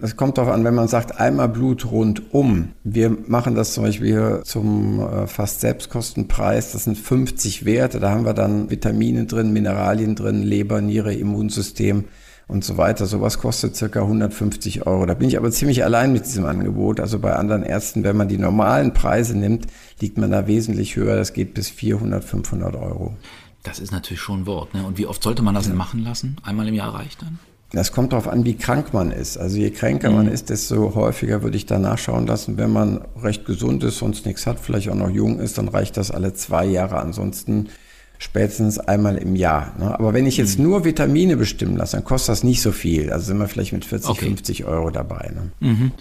[0.02, 2.70] Es kommt darauf an, wenn man sagt, einmal Blut rundum.
[2.86, 6.72] Wir machen das zum Beispiel zum äh, fast Selbstkostenpreis.
[6.72, 8.00] Das sind 50 Werte.
[8.00, 12.06] Da haben wir dann Vitamine drin, Mineralien drin, Leber, Niere, Immunsystem
[12.50, 13.06] und so weiter.
[13.06, 15.06] Sowas kostet circa 150 Euro.
[15.06, 17.00] Da bin ich aber ziemlich allein mit diesem Angebot.
[17.00, 19.68] Also bei anderen Ärzten, wenn man die normalen Preise nimmt,
[20.02, 21.16] liegt man da wesentlich höher.
[21.16, 23.16] Das geht bis 400, 500 Euro.
[23.64, 24.74] Das ist natürlich schon ein Wort.
[24.74, 24.86] Ne?
[24.86, 26.38] Und wie oft sollte man das denn machen lassen?
[26.44, 27.40] Einmal im Jahr reicht dann?
[27.72, 29.38] Das kommt darauf an, wie krank man ist.
[29.38, 30.16] Also je kränker mhm.
[30.16, 32.58] man ist, desto häufiger würde ich da nachschauen lassen.
[32.58, 35.98] Wenn man recht gesund ist, sonst nichts hat, vielleicht auch noch jung ist, dann reicht
[35.98, 36.98] das alle zwei Jahre.
[37.00, 37.70] Ansonsten
[38.18, 39.74] spätestens einmal im Jahr.
[39.78, 39.94] Ne?
[39.98, 40.66] Aber wenn ich jetzt mhm.
[40.66, 43.12] nur Vitamine bestimmen lasse, dann kostet das nicht so viel.
[43.12, 44.26] Also sind wir vielleicht mit 40, okay.
[44.26, 45.32] 50 Euro dabei.
[45.34, 45.52] Ne?
[45.60, 45.92] Mhm.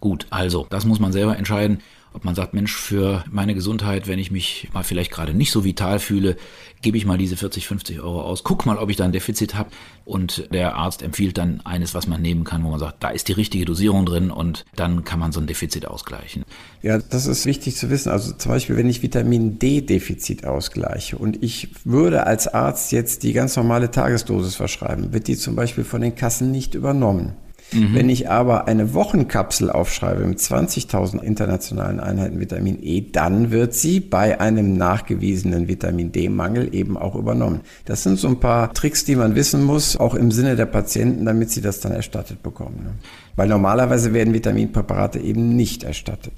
[0.00, 1.78] Gut, also das muss man selber entscheiden.
[2.14, 5.64] Ob man sagt, Mensch, für meine Gesundheit, wenn ich mich mal vielleicht gerade nicht so
[5.64, 6.36] vital fühle,
[6.82, 9.54] gebe ich mal diese 40, 50 Euro aus, guck mal, ob ich da ein Defizit
[9.54, 9.70] habe.
[10.04, 13.28] Und der Arzt empfiehlt dann eines, was man nehmen kann, wo man sagt, da ist
[13.28, 16.44] die richtige Dosierung drin und dann kann man so ein Defizit ausgleichen.
[16.82, 18.10] Ja, das ist wichtig zu wissen.
[18.10, 23.32] Also zum Beispiel, wenn ich Vitamin D-Defizit ausgleiche und ich würde als Arzt jetzt die
[23.32, 27.34] ganz normale Tagesdosis verschreiben, wird die zum Beispiel von den Kassen nicht übernommen.
[27.72, 27.94] Mhm.
[27.94, 34.00] Wenn ich aber eine Wochenkapsel aufschreibe mit 20.000 internationalen Einheiten Vitamin E, dann wird sie
[34.00, 37.60] bei einem nachgewiesenen Vitamin D-Mangel eben auch übernommen.
[37.84, 41.24] Das sind so ein paar Tricks, die man wissen muss, auch im Sinne der Patienten,
[41.24, 42.80] damit sie das dann erstattet bekommen.
[42.84, 42.94] Ne?
[43.36, 46.34] Weil normalerweise werden Vitaminpräparate eben nicht erstattet.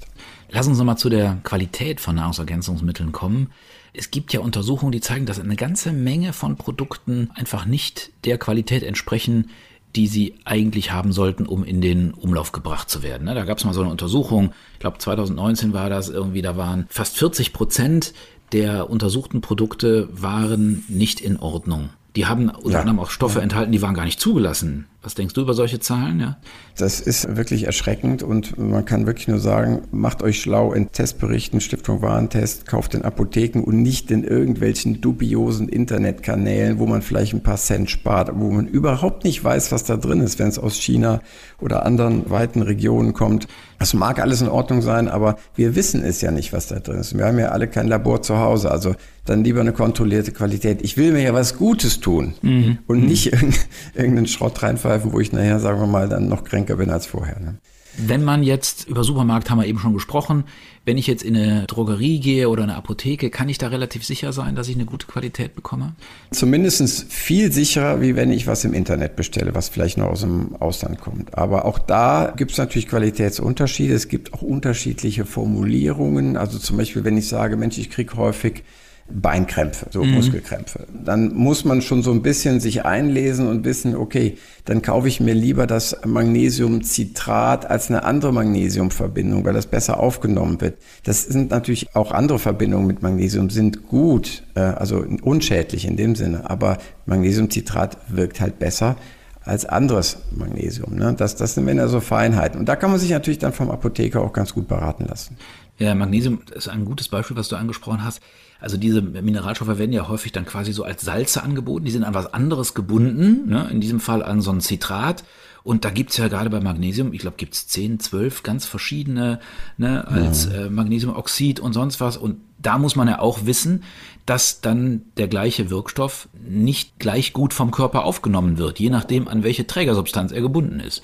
[0.49, 3.49] Lass uns nochmal zu der Qualität von Nahrungsergänzungsmitteln kommen.
[3.93, 8.37] Es gibt ja Untersuchungen, die zeigen, dass eine ganze Menge von Produkten einfach nicht der
[8.37, 9.49] Qualität entsprechen,
[9.95, 13.25] die sie eigentlich haben sollten, um in den Umlauf gebracht zu werden.
[13.25, 13.35] Ne?
[13.35, 16.85] Da gab es mal so eine Untersuchung, ich glaube 2019 war das irgendwie, da waren
[16.89, 18.13] fast 40 Prozent
[18.51, 21.89] der untersuchten Produkte waren nicht in Ordnung.
[22.15, 22.79] Die haben unter ja.
[22.79, 24.85] anderem auch Stoffe enthalten, die waren gar nicht zugelassen.
[25.05, 26.19] Was denkst du über solche Zahlen?
[26.19, 26.37] Ja?
[26.77, 31.61] Das ist wirklich erschreckend und man kann wirklich nur sagen, macht euch schlau in Testberichten,
[31.61, 37.43] Stiftung Warentest, kauft in Apotheken und nicht in irgendwelchen dubiosen Internetkanälen, wo man vielleicht ein
[37.43, 40.75] paar Cent spart, wo man überhaupt nicht weiß, was da drin ist, wenn es aus
[40.75, 41.21] China
[41.59, 43.47] oder anderen weiten Regionen kommt.
[43.77, 46.97] Das mag alles in Ordnung sein, aber wir wissen es ja nicht, was da drin
[46.97, 47.15] ist.
[47.15, 50.81] Wir haben ja alle kein Labor zu Hause, also dann lieber eine kontrollierte Qualität.
[50.83, 52.77] Ich will mir ja was Gutes tun mhm.
[52.87, 53.07] und mhm.
[53.07, 53.31] nicht
[53.93, 57.39] irgendeinen Schrott reinpfeifen, wo ich nachher, sagen wir mal, dann noch kränker bin als vorher.
[57.39, 57.57] Ne?
[57.97, 60.43] Wenn man jetzt über Supermarkt haben wir eben schon gesprochen,
[60.83, 64.33] wenn ich jetzt in eine Drogerie gehe oder eine Apotheke, kann ich da relativ sicher
[64.33, 65.95] sein, dass ich eine gute Qualität bekomme?
[66.31, 70.55] Zumindest viel sicherer, wie wenn ich was im Internet bestelle, was vielleicht noch aus dem
[70.57, 71.37] Ausland kommt.
[71.37, 73.93] Aber auch da gibt es natürlich Qualitätsunterschiede.
[73.93, 76.35] Es gibt auch unterschiedliche Formulierungen.
[76.37, 78.63] Also zum Beispiel, wenn ich sage, Mensch, ich kriege häufig
[79.07, 80.15] Beinkrämpfe, so mhm.
[80.15, 80.87] Muskelkrämpfe.
[80.91, 85.19] Dann muss man schon so ein bisschen sich einlesen und wissen, okay, dann kaufe ich
[85.19, 90.79] mir lieber das Magnesiumcitrat als eine andere Magnesiumverbindung, weil das besser aufgenommen wird.
[91.03, 96.15] Das sind natürlich auch andere Verbindungen mit Magnesium, sind gut, äh, also unschädlich in dem
[96.15, 98.95] Sinne, aber Magnesiumcitrat wirkt halt besser
[99.43, 100.95] als anderes Magnesium.
[100.95, 101.13] Ne?
[101.15, 102.59] Das, das sind er so Feinheiten.
[102.59, 105.37] Und da kann man sich natürlich dann vom Apotheker auch ganz gut beraten lassen.
[105.77, 108.21] Ja, Magnesium ist ein gutes Beispiel, was du angesprochen hast.
[108.59, 111.85] Also diese Mineralstoffe werden ja häufig dann quasi so als Salze angeboten.
[111.85, 113.67] Die sind an was anderes gebunden, ne?
[113.71, 115.23] in diesem Fall an so ein Citrat.
[115.63, 119.39] Und da gibt's ja gerade bei Magnesium, ich glaube, gibt's zehn, zwölf ganz verschiedene
[119.77, 120.65] ne, als ja.
[120.65, 122.17] äh, Magnesiumoxid und sonst was.
[122.17, 123.83] Und da muss man ja auch wissen,
[124.27, 129.43] dass dann der gleiche Wirkstoff nicht gleich gut vom Körper aufgenommen wird, je nachdem, an
[129.43, 131.01] welche Trägersubstanz er gebunden ist.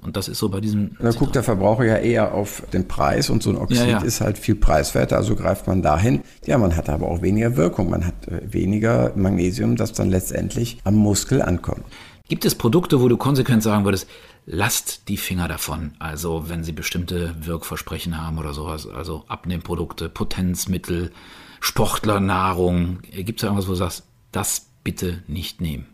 [0.00, 0.96] Und das ist so bei diesem.
[0.98, 3.98] Da guckt der Verbraucher ja eher auf den Preis und so ein Oxid ja, ja.
[3.98, 6.22] ist halt viel preiswerter, also greift man dahin.
[6.46, 10.78] Ja, man hat aber auch weniger Wirkung, man hat äh, weniger Magnesium, das dann letztendlich
[10.84, 11.84] am Muskel ankommt.
[12.28, 14.08] Gibt es Produkte, wo du konsequent sagen würdest,
[14.46, 15.92] lasst die Finger davon?
[15.98, 21.12] Also wenn sie bestimmte Wirkversprechen haben oder sowas, also Abnehmprodukte, Potenzmittel,
[21.60, 23.00] Sportlernahrung.
[23.02, 25.86] Gibt es da irgendwas, wo du sagst, das bitte nicht nehmen?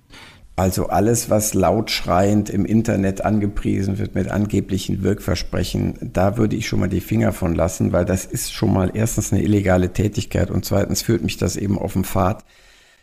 [0.58, 6.80] Also alles, was lautschreiend im Internet angepriesen wird mit angeblichen Wirkversprechen, da würde ich schon
[6.80, 10.64] mal die Finger von lassen, weil das ist schon mal erstens eine illegale Tätigkeit und
[10.64, 12.44] zweitens führt mich das eben auf den Pfad,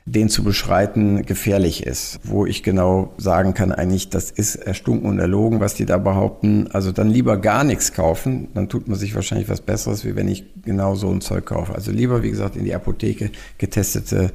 [0.07, 5.17] den zu beschreiten gefährlich ist, wo ich genau sagen kann, eigentlich, das ist erstunken und
[5.17, 6.69] erlogen, was die da behaupten.
[6.71, 10.27] Also dann lieber gar nichts kaufen, dann tut man sich wahrscheinlich was Besseres, wie wenn
[10.27, 11.73] ich genau so ein Zeug kaufe.
[11.73, 14.31] Also lieber, wie gesagt, in die Apotheke getestete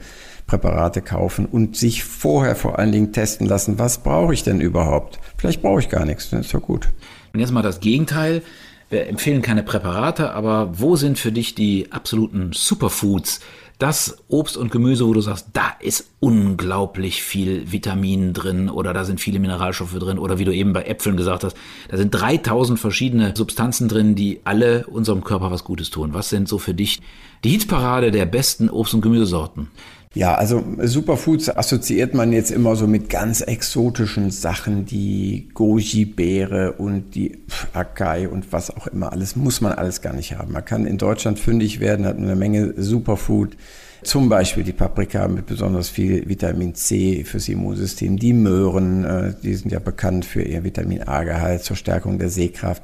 [0.48, 5.20] Präparate kaufen und sich vorher vor allen Dingen testen lassen, was brauche ich denn überhaupt?
[5.36, 6.88] Vielleicht brauche ich gar nichts, dann ist ja gut.
[7.32, 8.42] Und jetzt mal das Gegenteil.
[8.88, 13.38] Wir empfehlen keine Präparate, aber wo sind für dich die absoluten Superfoods?
[13.80, 19.06] Das Obst und Gemüse, wo du sagst, da ist unglaublich viel Vitamin drin oder da
[19.06, 21.56] sind viele Mineralstoffe drin oder wie du eben bei Äpfeln gesagt hast,
[21.88, 26.12] da sind 3000 verschiedene Substanzen drin, die alle unserem Körper was Gutes tun.
[26.12, 27.00] Was sind so für dich
[27.42, 29.68] die Hitparade der besten Obst- und Gemüsesorten?
[30.12, 37.14] Ja, also Superfoods assoziiert man jetzt immer so mit ganz exotischen Sachen, die Goji-Beere und
[37.14, 37.38] die
[37.74, 40.52] Akai und was auch immer alles, muss man alles gar nicht haben.
[40.52, 43.56] Man kann in Deutschland fündig werden, hat eine Menge Superfood.
[44.02, 49.54] Zum Beispiel die Paprika mit besonders viel Vitamin C fürs Immunsystem, die Möhren, äh, die
[49.54, 52.82] sind ja bekannt für ihr Vitamin A-Gehalt zur Stärkung der Sehkraft.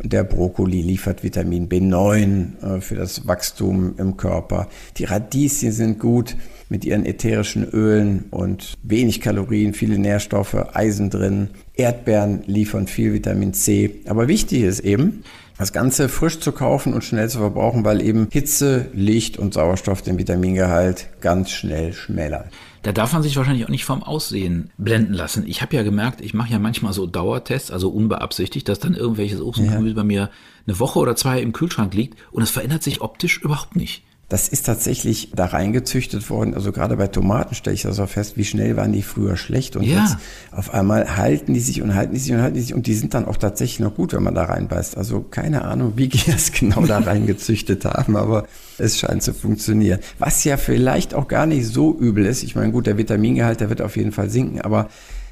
[0.00, 4.68] Der Brokkoli liefert Vitamin B9 äh, für das Wachstum im Körper.
[4.96, 6.36] Die Radieschen sind gut
[6.68, 11.48] mit ihren ätherischen Ölen und wenig Kalorien, viele Nährstoffe, Eisen drin.
[11.74, 14.00] Erdbeeren liefern viel Vitamin C.
[14.06, 15.22] Aber wichtig ist eben,
[15.58, 20.02] das Ganze frisch zu kaufen und schnell zu verbrauchen, weil eben Hitze, Licht und Sauerstoff
[20.02, 22.44] den Vitamingehalt ganz schnell schmälern.
[22.82, 25.44] Da darf man sich wahrscheinlich auch nicht vom Aussehen blenden lassen.
[25.48, 29.40] Ich habe ja gemerkt, ich mache ja manchmal so Dauertests, also unbeabsichtigt, dass dann irgendwelches
[29.40, 30.30] Obst und Gemüse bei mir
[30.66, 34.04] eine Woche oder zwei im Kühlschrank liegt und es verändert sich optisch überhaupt nicht.
[34.28, 36.52] Das ist tatsächlich da reingezüchtet worden.
[36.52, 39.74] Also gerade bei Tomaten stelle ich das auch fest, wie schnell waren die früher schlecht
[39.74, 40.02] und ja.
[40.02, 40.18] jetzt
[40.52, 42.92] auf einmal halten die sich und halten die sich und halten die sich und die
[42.92, 44.98] sind dann auch tatsächlich noch gut, wenn man da reinbeißt.
[44.98, 50.00] Also keine Ahnung, wie die das genau da reingezüchtet haben, aber es scheint zu funktionieren.
[50.18, 52.42] Was ja vielleicht auch gar nicht so übel ist.
[52.42, 54.88] Ich meine, gut, der Vitamingehalt, der wird auf jeden Fall sinken, aber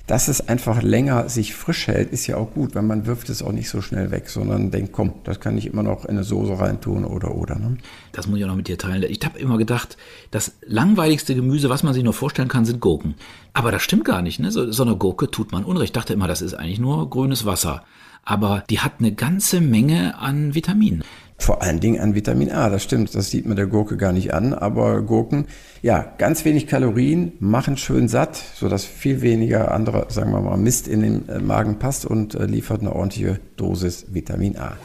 [0.07, 3.43] dass es einfach länger sich frisch hält, ist ja auch gut, weil man wirft es
[3.43, 6.25] auch nicht so schnell weg, sondern denkt, komm, das kann ich immer noch in eine
[6.25, 7.59] Soße reintun oder oder.
[7.59, 7.77] Ne?
[8.13, 9.03] Das muss ich auch noch mit dir teilen.
[9.09, 9.97] Ich habe immer gedacht,
[10.31, 13.17] das langweiligste Gemüse, was man sich nur vorstellen kann, sind Gurken.
[13.53, 14.39] Aber das stimmt gar nicht.
[14.39, 14.53] Ne?
[14.53, 15.87] So, so eine Gurke tut man Unrecht.
[15.87, 17.83] Ich dachte immer, das ist eigentlich nur grünes Wasser.
[18.23, 21.05] Aber die hat eine ganze Menge an Vitaminen.
[21.39, 23.15] Vor allen Dingen an Vitamin A, das stimmt.
[23.15, 24.55] Das sieht man der Gurke gar nicht an.
[24.55, 25.47] Aber Gurken,
[25.83, 30.89] ja, ganz wenig Kalorien, machen schön satt, sodass viel weniger anderer, sagen wir mal, Mist
[30.89, 34.77] in den äh, Magen passt und äh, liefert eine ordentliche Dosis Vitamin A.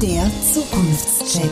[0.00, 1.50] Der Zukunftscheck.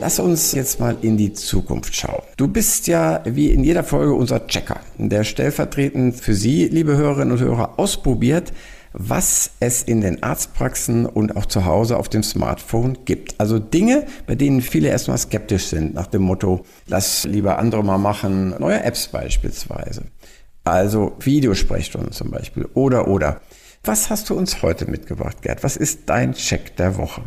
[0.00, 2.22] Lass uns jetzt mal in die Zukunft schauen.
[2.36, 7.32] Du bist ja wie in jeder Folge unser Checker, der stellvertretend für Sie, liebe Hörerinnen
[7.32, 8.52] und Hörer, ausprobiert,
[8.92, 13.40] was es in den Arztpraxen und auch zu Hause auf dem Smartphone gibt.
[13.40, 17.98] Also Dinge, bei denen viele erstmal skeptisch sind, nach dem Motto, lass lieber andere mal
[17.98, 20.04] machen, neue Apps beispielsweise.
[20.64, 23.40] Also Videosprechstunden zum Beispiel oder oder.
[23.84, 25.64] Was hast du uns heute mitgebracht, Gerd?
[25.64, 27.22] Was ist dein Check der Woche?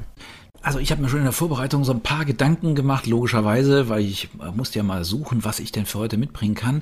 [0.66, 4.04] Also ich habe mir schon in der Vorbereitung so ein paar Gedanken gemacht, logischerweise, weil
[4.04, 6.82] ich musste ja mal suchen, was ich denn für heute mitbringen kann.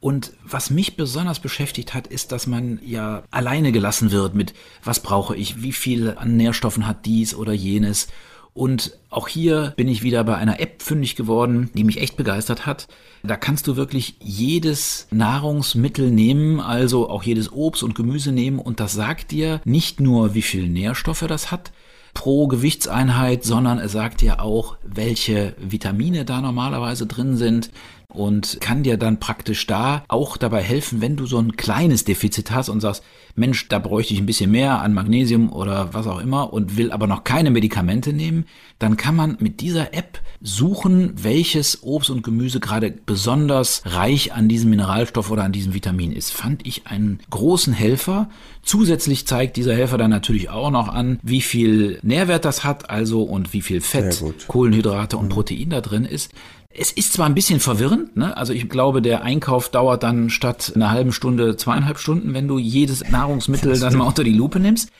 [0.00, 4.52] Und was mich besonders beschäftigt hat, ist, dass man ja alleine gelassen wird mit,
[4.84, 8.08] was brauche ich, wie viel an Nährstoffen hat dies oder jenes.
[8.52, 12.66] Und auch hier bin ich wieder bei einer App fündig geworden, die mich echt begeistert
[12.66, 12.86] hat.
[13.22, 18.78] Da kannst du wirklich jedes Nahrungsmittel nehmen, also auch jedes Obst und Gemüse nehmen und
[18.78, 21.72] das sagt dir nicht nur, wie viel Nährstoffe das hat,
[22.14, 27.70] pro Gewichtseinheit, sondern es sagt dir auch, welche Vitamine da normalerweise drin sind,
[28.12, 32.50] und kann dir dann praktisch da auch dabei helfen, wenn du so ein kleines Defizit
[32.50, 33.02] hast und sagst,
[33.34, 36.92] Mensch, da bräuchte ich ein bisschen mehr an Magnesium oder was auch immer und will
[36.92, 38.44] aber noch keine Medikamente nehmen,
[38.78, 44.48] dann kann man mit dieser App suchen, welches Obst und Gemüse gerade besonders reich an
[44.48, 46.32] diesem Mineralstoff oder an diesem Vitamin ist.
[46.32, 48.28] Fand ich einen großen Helfer.
[48.62, 53.22] Zusätzlich zeigt dieser Helfer dann natürlich auch noch an, wie viel Nährwert das hat, also
[53.22, 55.32] und wie viel Fett, Kohlenhydrate und.
[55.32, 56.30] Protein da drin ist.
[56.74, 58.36] Es ist zwar ein bisschen verwirrend, ne?
[58.36, 62.58] also ich glaube, der Einkauf dauert dann statt einer halben Stunde zweieinhalb Stunden, wenn du
[62.58, 64.90] jedes Nahrungsmittel dann mal unter die Lupe nimmst.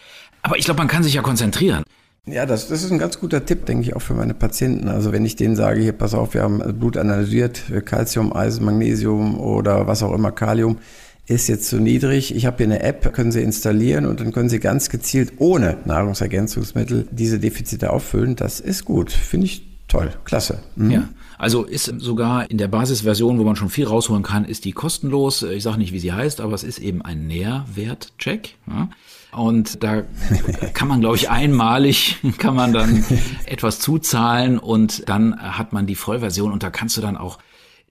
[0.42, 1.84] Aber ich glaube, man kann sich ja konzentrieren.
[2.26, 4.88] Ja, das, das ist ein ganz guter Tipp, denke ich, auch für meine Patienten.
[4.88, 9.40] Also wenn ich denen sage, hier, pass auf, wir haben Blut analysiert, Calcium, Eisen, Magnesium
[9.40, 10.78] oder was auch immer, Kalium,
[11.26, 12.34] ist jetzt zu niedrig.
[12.34, 15.78] Ich habe hier eine App, können Sie installieren und dann können Sie ganz gezielt ohne
[15.84, 18.36] Nahrungsergänzungsmittel diese Defizite auffüllen.
[18.36, 20.58] Das ist gut, finde ich toll, klasse.
[20.76, 20.90] Mhm.
[20.90, 21.08] Ja.
[21.42, 25.42] Also ist sogar in der Basisversion, wo man schon viel rausholen kann, ist die kostenlos.
[25.42, 28.54] Ich sage nicht, wie sie heißt, aber es ist eben ein Nährwertcheck.
[28.68, 28.90] Ja?
[29.36, 30.04] Und da
[30.72, 33.04] kann man, glaube ich, einmalig kann man dann
[33.44, 37.40] etwas zuzahlen und dann hat man die Vollversion und da kannst du dann auch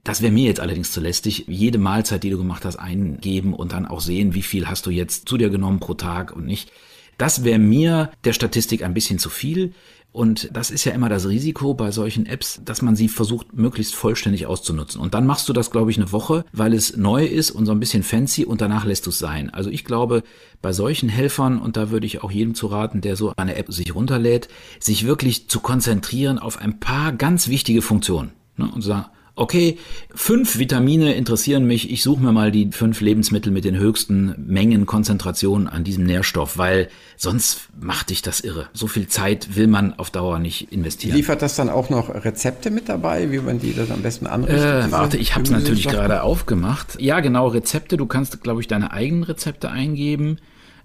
[0.05, 1.45] das wäre mir jetzt allerdings zu lästig.
[1.47, 4.91] Jede Mahlzeit, die du gemacht hast, eingeben und dann auch sehen, wie viel hast du
[4.91, 6.71] jetzt zu dir genommen pro Tag und nicht.
[7.17, 9.73] Das wäre mir der Statistik ein bisschen zu viel.
[10.13, 13.95] Und das ist ja immer das Risiko bei solchen Apps, dass man sie versucht, möglichst
[13.95, 14.99] vollständig auszunutzen.
[14.99, 17.71] Und dann machst du das, glaube ich, eine Woche, weil es neu ist und so
[17.71, 19.49] ein bisschen fancy und danach lässt du es sein.
[19.49, 20.23] Also ich glaube,
[20.61, 23.71] bei solchen Helfern, und da würde ich auch jedem zu raten, der so eine App
[23.71, 24.49] sich runterlädt,
[24.81, 28.31] sich wirklich zu konzentrieren auf ein paar ganz wichtige Funktionen.
[28.57, 28.69] Ne?
[28.69, 29.77] Und sagen, okay,
[30.13, 34.85] fünf Vitamine interessieren mich, ich suche mir mal die fünf Lebensmittel mit den höchsten Mengen,
[34.85, 38.69] Konzentrationen an diesem Nährstoff, weil sonst macht dich das irre.
[38.73, 41.15] So viel Zeit will man auf Dauer nicht investieren.
[41.15, 44.85] Liefert das dann auch noch Rezepte mit dabei, wie man die das am besten anrichtet?
[44.85, 46.99] Äh, warte, ich habe es natürlich gerade aufgemacht.
[46.99, 47.97] Ja, genau, Rezepte.
[47.97, 50.37] Du kannst, glaube ich, deine eigenen Rezepte eingeben,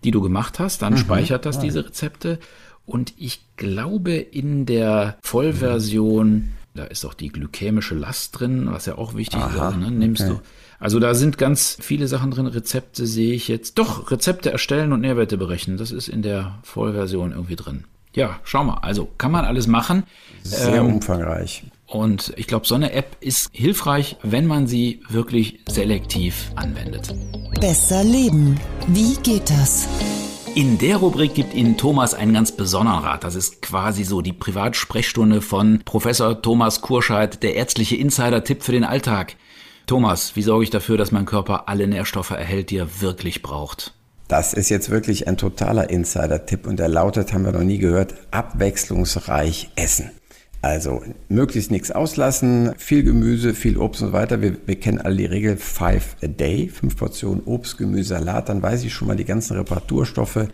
[0.04, 0.82] die du gemacht hast.
[0.82, 0.98] Dann mhm.
[0.98, 2.38] speichert das ah, diese Rezepte.
[2.84, 8.96] Und ich glaube, in der Vollversion da ist auch die glykämische Last drin, was ja
[8.98, 9.76] auch wichtig Aha, ist.
[9.76, 9.90] Ne?
[9.90, 10.32] Nimmst okay.
[10.32, 10.40] du.
[10.78, 12.46] Also da sind ganz viele Sachen drin.
[12.46, 13.78] Rezepte sehe ich jetzt.
[13.78, 15.78] Doch, Rezepte erstellen und Nährwerte berechnen.
[15.78, 17.84] Das ist in der Vollversion irgendwie drin.
[18.14, 20.04] Ja, schau mal, also kann man alles machen.
[20.42, 21.64] Sehr ähm, umfangreich.
[21.86, 27.14] Und ich glaube, so eine App ist hilfreich, wenn man sie wirklich selektiv anwendet.
[27.60, 28.58] Besser leben.
[28.88, 29.86] Wie geht das?
[30.56, 33.24] In der Rubrik gibt Ihnen Thomas einen ganz besonderen Rat.
[33.24, 38.82] Das ist quasi so die Privatsprechstunde von Professor Thomas Kurscheid, der ärztliche Insider-Tipp für den
[38.82, 39.36] Alltag.
[39.86, 43.92] Thomas, wie sorge ich dafür, dass mein Körper alle Nährstoffe erhält, die er wirklich braucht?
[44.28, 48.14] Das ist jetzt wirklich ein totaler Insider-Tipp und der lautet, haben wir noch nie gehört,
[48.30, 50.10] abwechslungsreich essen.
[50.62, 54.42] Also möglichst nichts auslassen, viel Gemüse, viel Obst und so weiter.
[54.42, 58.48] Wir, wir kennen alle die Regel five a day, fünf Portionen Obst, Gemüse, Salat.
[58.48, 60.48] Dann weiß ich schon mal die ganzen Reparaturstoffe,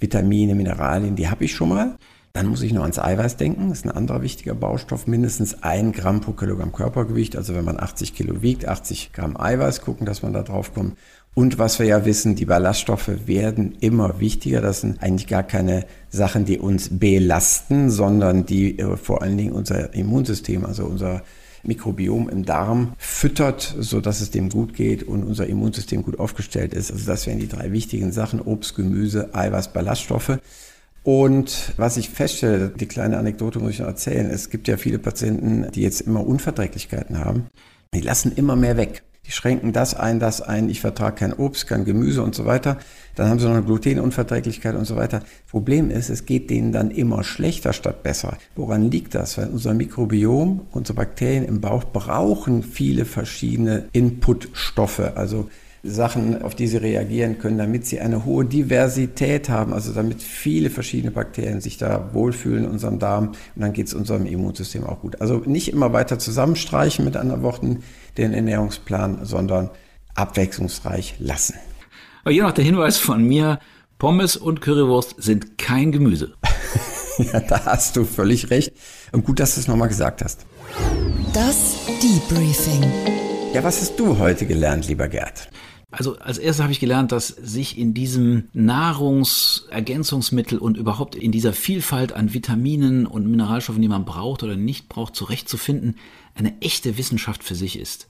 [0.00, 1.96] Vitamine, Mineralien, die habe ich schon mal.
[2.32, 3.68] Dann muss ich noch ans Eiweiß denken.
[3.68, 5.06] Das ist ein anderer wichtiger Baustoff.
[5.06, 7.36] Mindestens ein Gramm pro Kilogramm Körpergewicht.
[7.36, 10.96] Also wenn man 80 Kilo wiegt, 80 Gramm Eiweiß gucken, dass man da drauf kommt.
[11.34, 14.60] Und was wir ja wissen, die Ballaststoffe werden immer wichtiger.
[14.60, 19.52] Das sind eigentlich gar keine Sachen, die uns belasten, sondern die äh, vor allen Dingen
[19.52, 21.22] unser Immunsystem, also unser
[21.62, 26.74] Mikrobiom im Darm füttert, so dass es dem gut geht und unser Immunsystem gut aufgestellt
[26.74, 26.90] ist.
[26.90, 28.40] Also das wären die drei wichtigen Sachen.
[28.40, 30.38] Obst, Gemüse, Eiweiß, Ballaststoffe.
[31.04, 34.28] Und was ich feststelle, die kleine Anekdote muss ich noch erzählen.
[34.30, 37.46] Es gibt ja viele Patienten, die jetzt immer Unverträglichkeiten haben.
[37.94, 39.02] Die lassen immer mehr weg.
[39.24, 42.78] Die schränken das ein, das ein, ich vertrage kein Obst, kein Gemüse und so weiter.
[43.14, 45.22] Dann haben sie noch eine Glutenunverträglichkeit und so weiter.
[45.48, 48.36] Problem ist, es geht denen dann immer schlechter statt besser.
[48.56, 49.38] Woran liegt das?
[49.38, 55.48] Weil unser Mikrobiom, unsere Bakterien im Bauch brauchen viele verschiedene Inputstoffe, also
[55.84, 60.70] Sachen, auf die sie reagieren können, damit sie eine hohe Diversität haben, also damit viele
[60.70, 65.00] verschiedene Bakterien sich da wohlfühlen in unserem Darm und dann geht es unserem Immunsystem auch
[65.00, 65.20] gut.
[65.20, 67.82] Also nicht immer weiter zusammenstreichen mit anderen Worten
[68.16, 69.70] den Ernährungsplan, sondern
[70.14, 71.56] abwechslungsreich lassen.
[72.22, 73.58] Aber hier noch der Hinweis von mir,
[73.98, 76.34] Pommes und Currywurst sind kein Gemüse.
[77.18, 78.72] ja, da hast du völlig recht.
[79.10, 80.46] Und gut, dass du es nochmal gesagt hast.
[81.32, 82.84] Das Debriefing.
[83.52, 85.50] Ja, was hast du heute gelernt, lieber Gerd?
[85.92, 91.52] Also als erstes habe ich gelernt, dass sich in diesem Nahrungsergänzungsmittel und überhaupt in dieser
[91.52, 95.98] Vielfalt an Vitaminen und Mineralstoffen, die man braucht oder nicht braucht, zurechtzufinden,
[96.34, 98.08] eine echte Wissenschaft für sich ist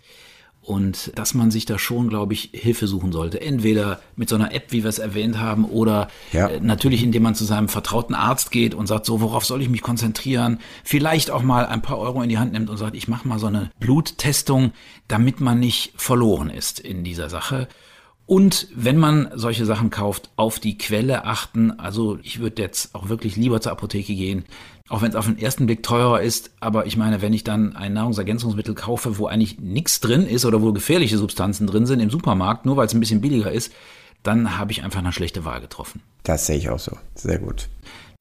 [0.62, 3.40] und dass man sich da schon, glaube ich, Hilfe suchen sollte.
[3.40, 6.46] Entweder mit so einer App, wie wir es erwähnt haben, oder ja.
[6.46, 9.68] äh, natürlich, indem man zu seinem vertrauten Arzt geht und sagt, so, worauf soll ich
[9.68, 10.58] mich konzentrieren?
[10.84, 13.40] Vielleicht auch mal ein paar Euro in die Hand nimmt und sagt, ich mache mal
[13.40, 14.72] so eine Bluttestung,
[15.08, 17.66] damit man nicht verloren ist in dieser Sache.
[18.32, 21.78] Und wenn man solche Sachen kauft, auf die Quelle achten.
[21.78, 24.46] Also ich würde jetzt auch wirklich lieber zur Apotheke gehen,
[24.88, 26.50] auch wenn es auf den ersten Blick teurer ist.
[26.58, 30.62] Aber ich meine, wenn ich dann ein Nahrungsergänzungsmittel kaufe, wo eigentlich nichts drin ist oder
[30.62, 33.70] wo gefährliche Substanzen drin sind im Supermarkt, nur weil es ein bisschen billiger ist,
[34.22, 36.00] dann habe ich einfach eine schlechte Wahl getroffen.
[36.22, 36.96] Das sehe ich auch so.
[37.14, 37.68] Sehr gut.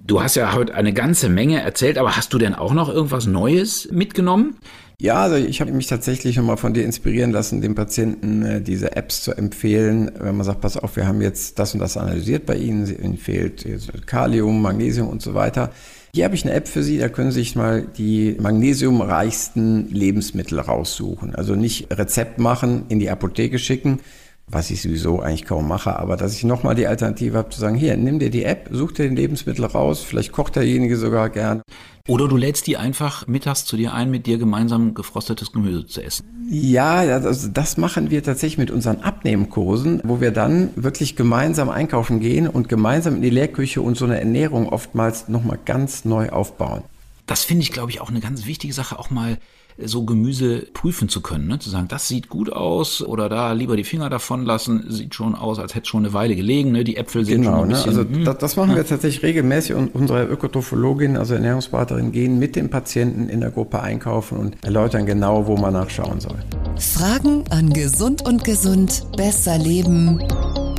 [0.04, 3.28] Du hast ja heute eine ganze Menge erzählt, aber hast du denn auch noch irgendwas
[3.28, 4.56] Neues mitgenommen?
[4.99, 8.95] Ja, also ich habe mich tatsächlich nochmal von dir inspirieren lassen, den Patienten äh, diese
[8.95, 12.45] Apps zu empfehlen, wenn man sagt, pass auf, wir haben jetzt das und das analysiert
[12.45, 13.66] bei Ihnen, Ihnen fehlt
[14.06, 15.72] Kalium, Magnesium und so weiter.
[16.14, 20.60] Hier habe ich eine App für Sie, da können Sie sich mal die magnesiumreichsten Lebensmittel
[20.60, 21.36] raussuchen.
[21.36, 23.99] Also nicht Rezept machen, in die Apotheke schicken,
[24.52, 27.76] was ich sowieso eigentlich kaum mache, aber dass ich nochmal die Alternative habe zu sagen,
[27.76, 31.62] hier, nimm dir die App, such dir den Lebensmittel raus, vielleicht kocht derjenige sogar gern.
[32.08, 36.04] Oder du lädst die einfach mittags zu dir ein, mit dir gemeinsam gefrostetes Gemüse zu
[36.04, 36.26] essen.
[36.49, 42.20] Ja, also das machen wir tatsächlich mit unseren Abnehmkursen, wo wir dann wirklich gemeinsam einkaufen
[42.20, 46.84] gehen und gemeinsam in die Lehrküche und so eine Ernährung oftmals nochmal ganz neu aufbauen.
[47.28, 49.38] Das finde ich, glaube ich, auch eine ganz wichtige Sache, auch mal
[49.86, 51.60] so Gemüse prüfen zu können, ne?
[51.60, 55.36] zu sagen, das sieht gut aus oder da lieber die Finger davon lassen, sieht schon
[55.36, 56.84] aus, als hätte es schon eine Weile gelegen, ne?
[56.84, 57.74] die Äpfel sind genau, schon ein ne?
[57.74, 57.98] bisschen...
[57.98, 62.56] Also hm, das, das machen wir tatsächlich regelmäßig und unsere Ökotrophologin, also Ernährungsberaterin, gehen mit
[62.56, 66.38] dem Patienten in der Gruppe einkaufen und erläutern genau, wo man nachschauen soll.
[66.78, 70.20] Fragen an Gesund und Gesund besser leben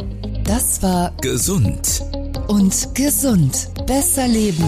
[0.45, 2.01] Das war Gesund
[2.47, 3.67] und gesund.
[3.85, 4.63] Besser leben.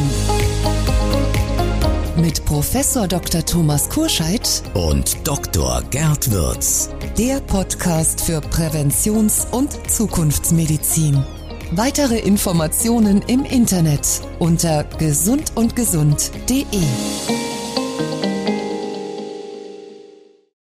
[2.17, 3.45] mit Professor Dr.
[3.45, 5.81] Thomas Kurscheid und Dr.
[5.89, 6.89] Gerd Würz.
[7.17, 11.23] Der Podcast für Präventions- und Zukunftsmedizin.
[11.71, 16.65] Weitere Informationen im Internet unter gesundundgesund.de.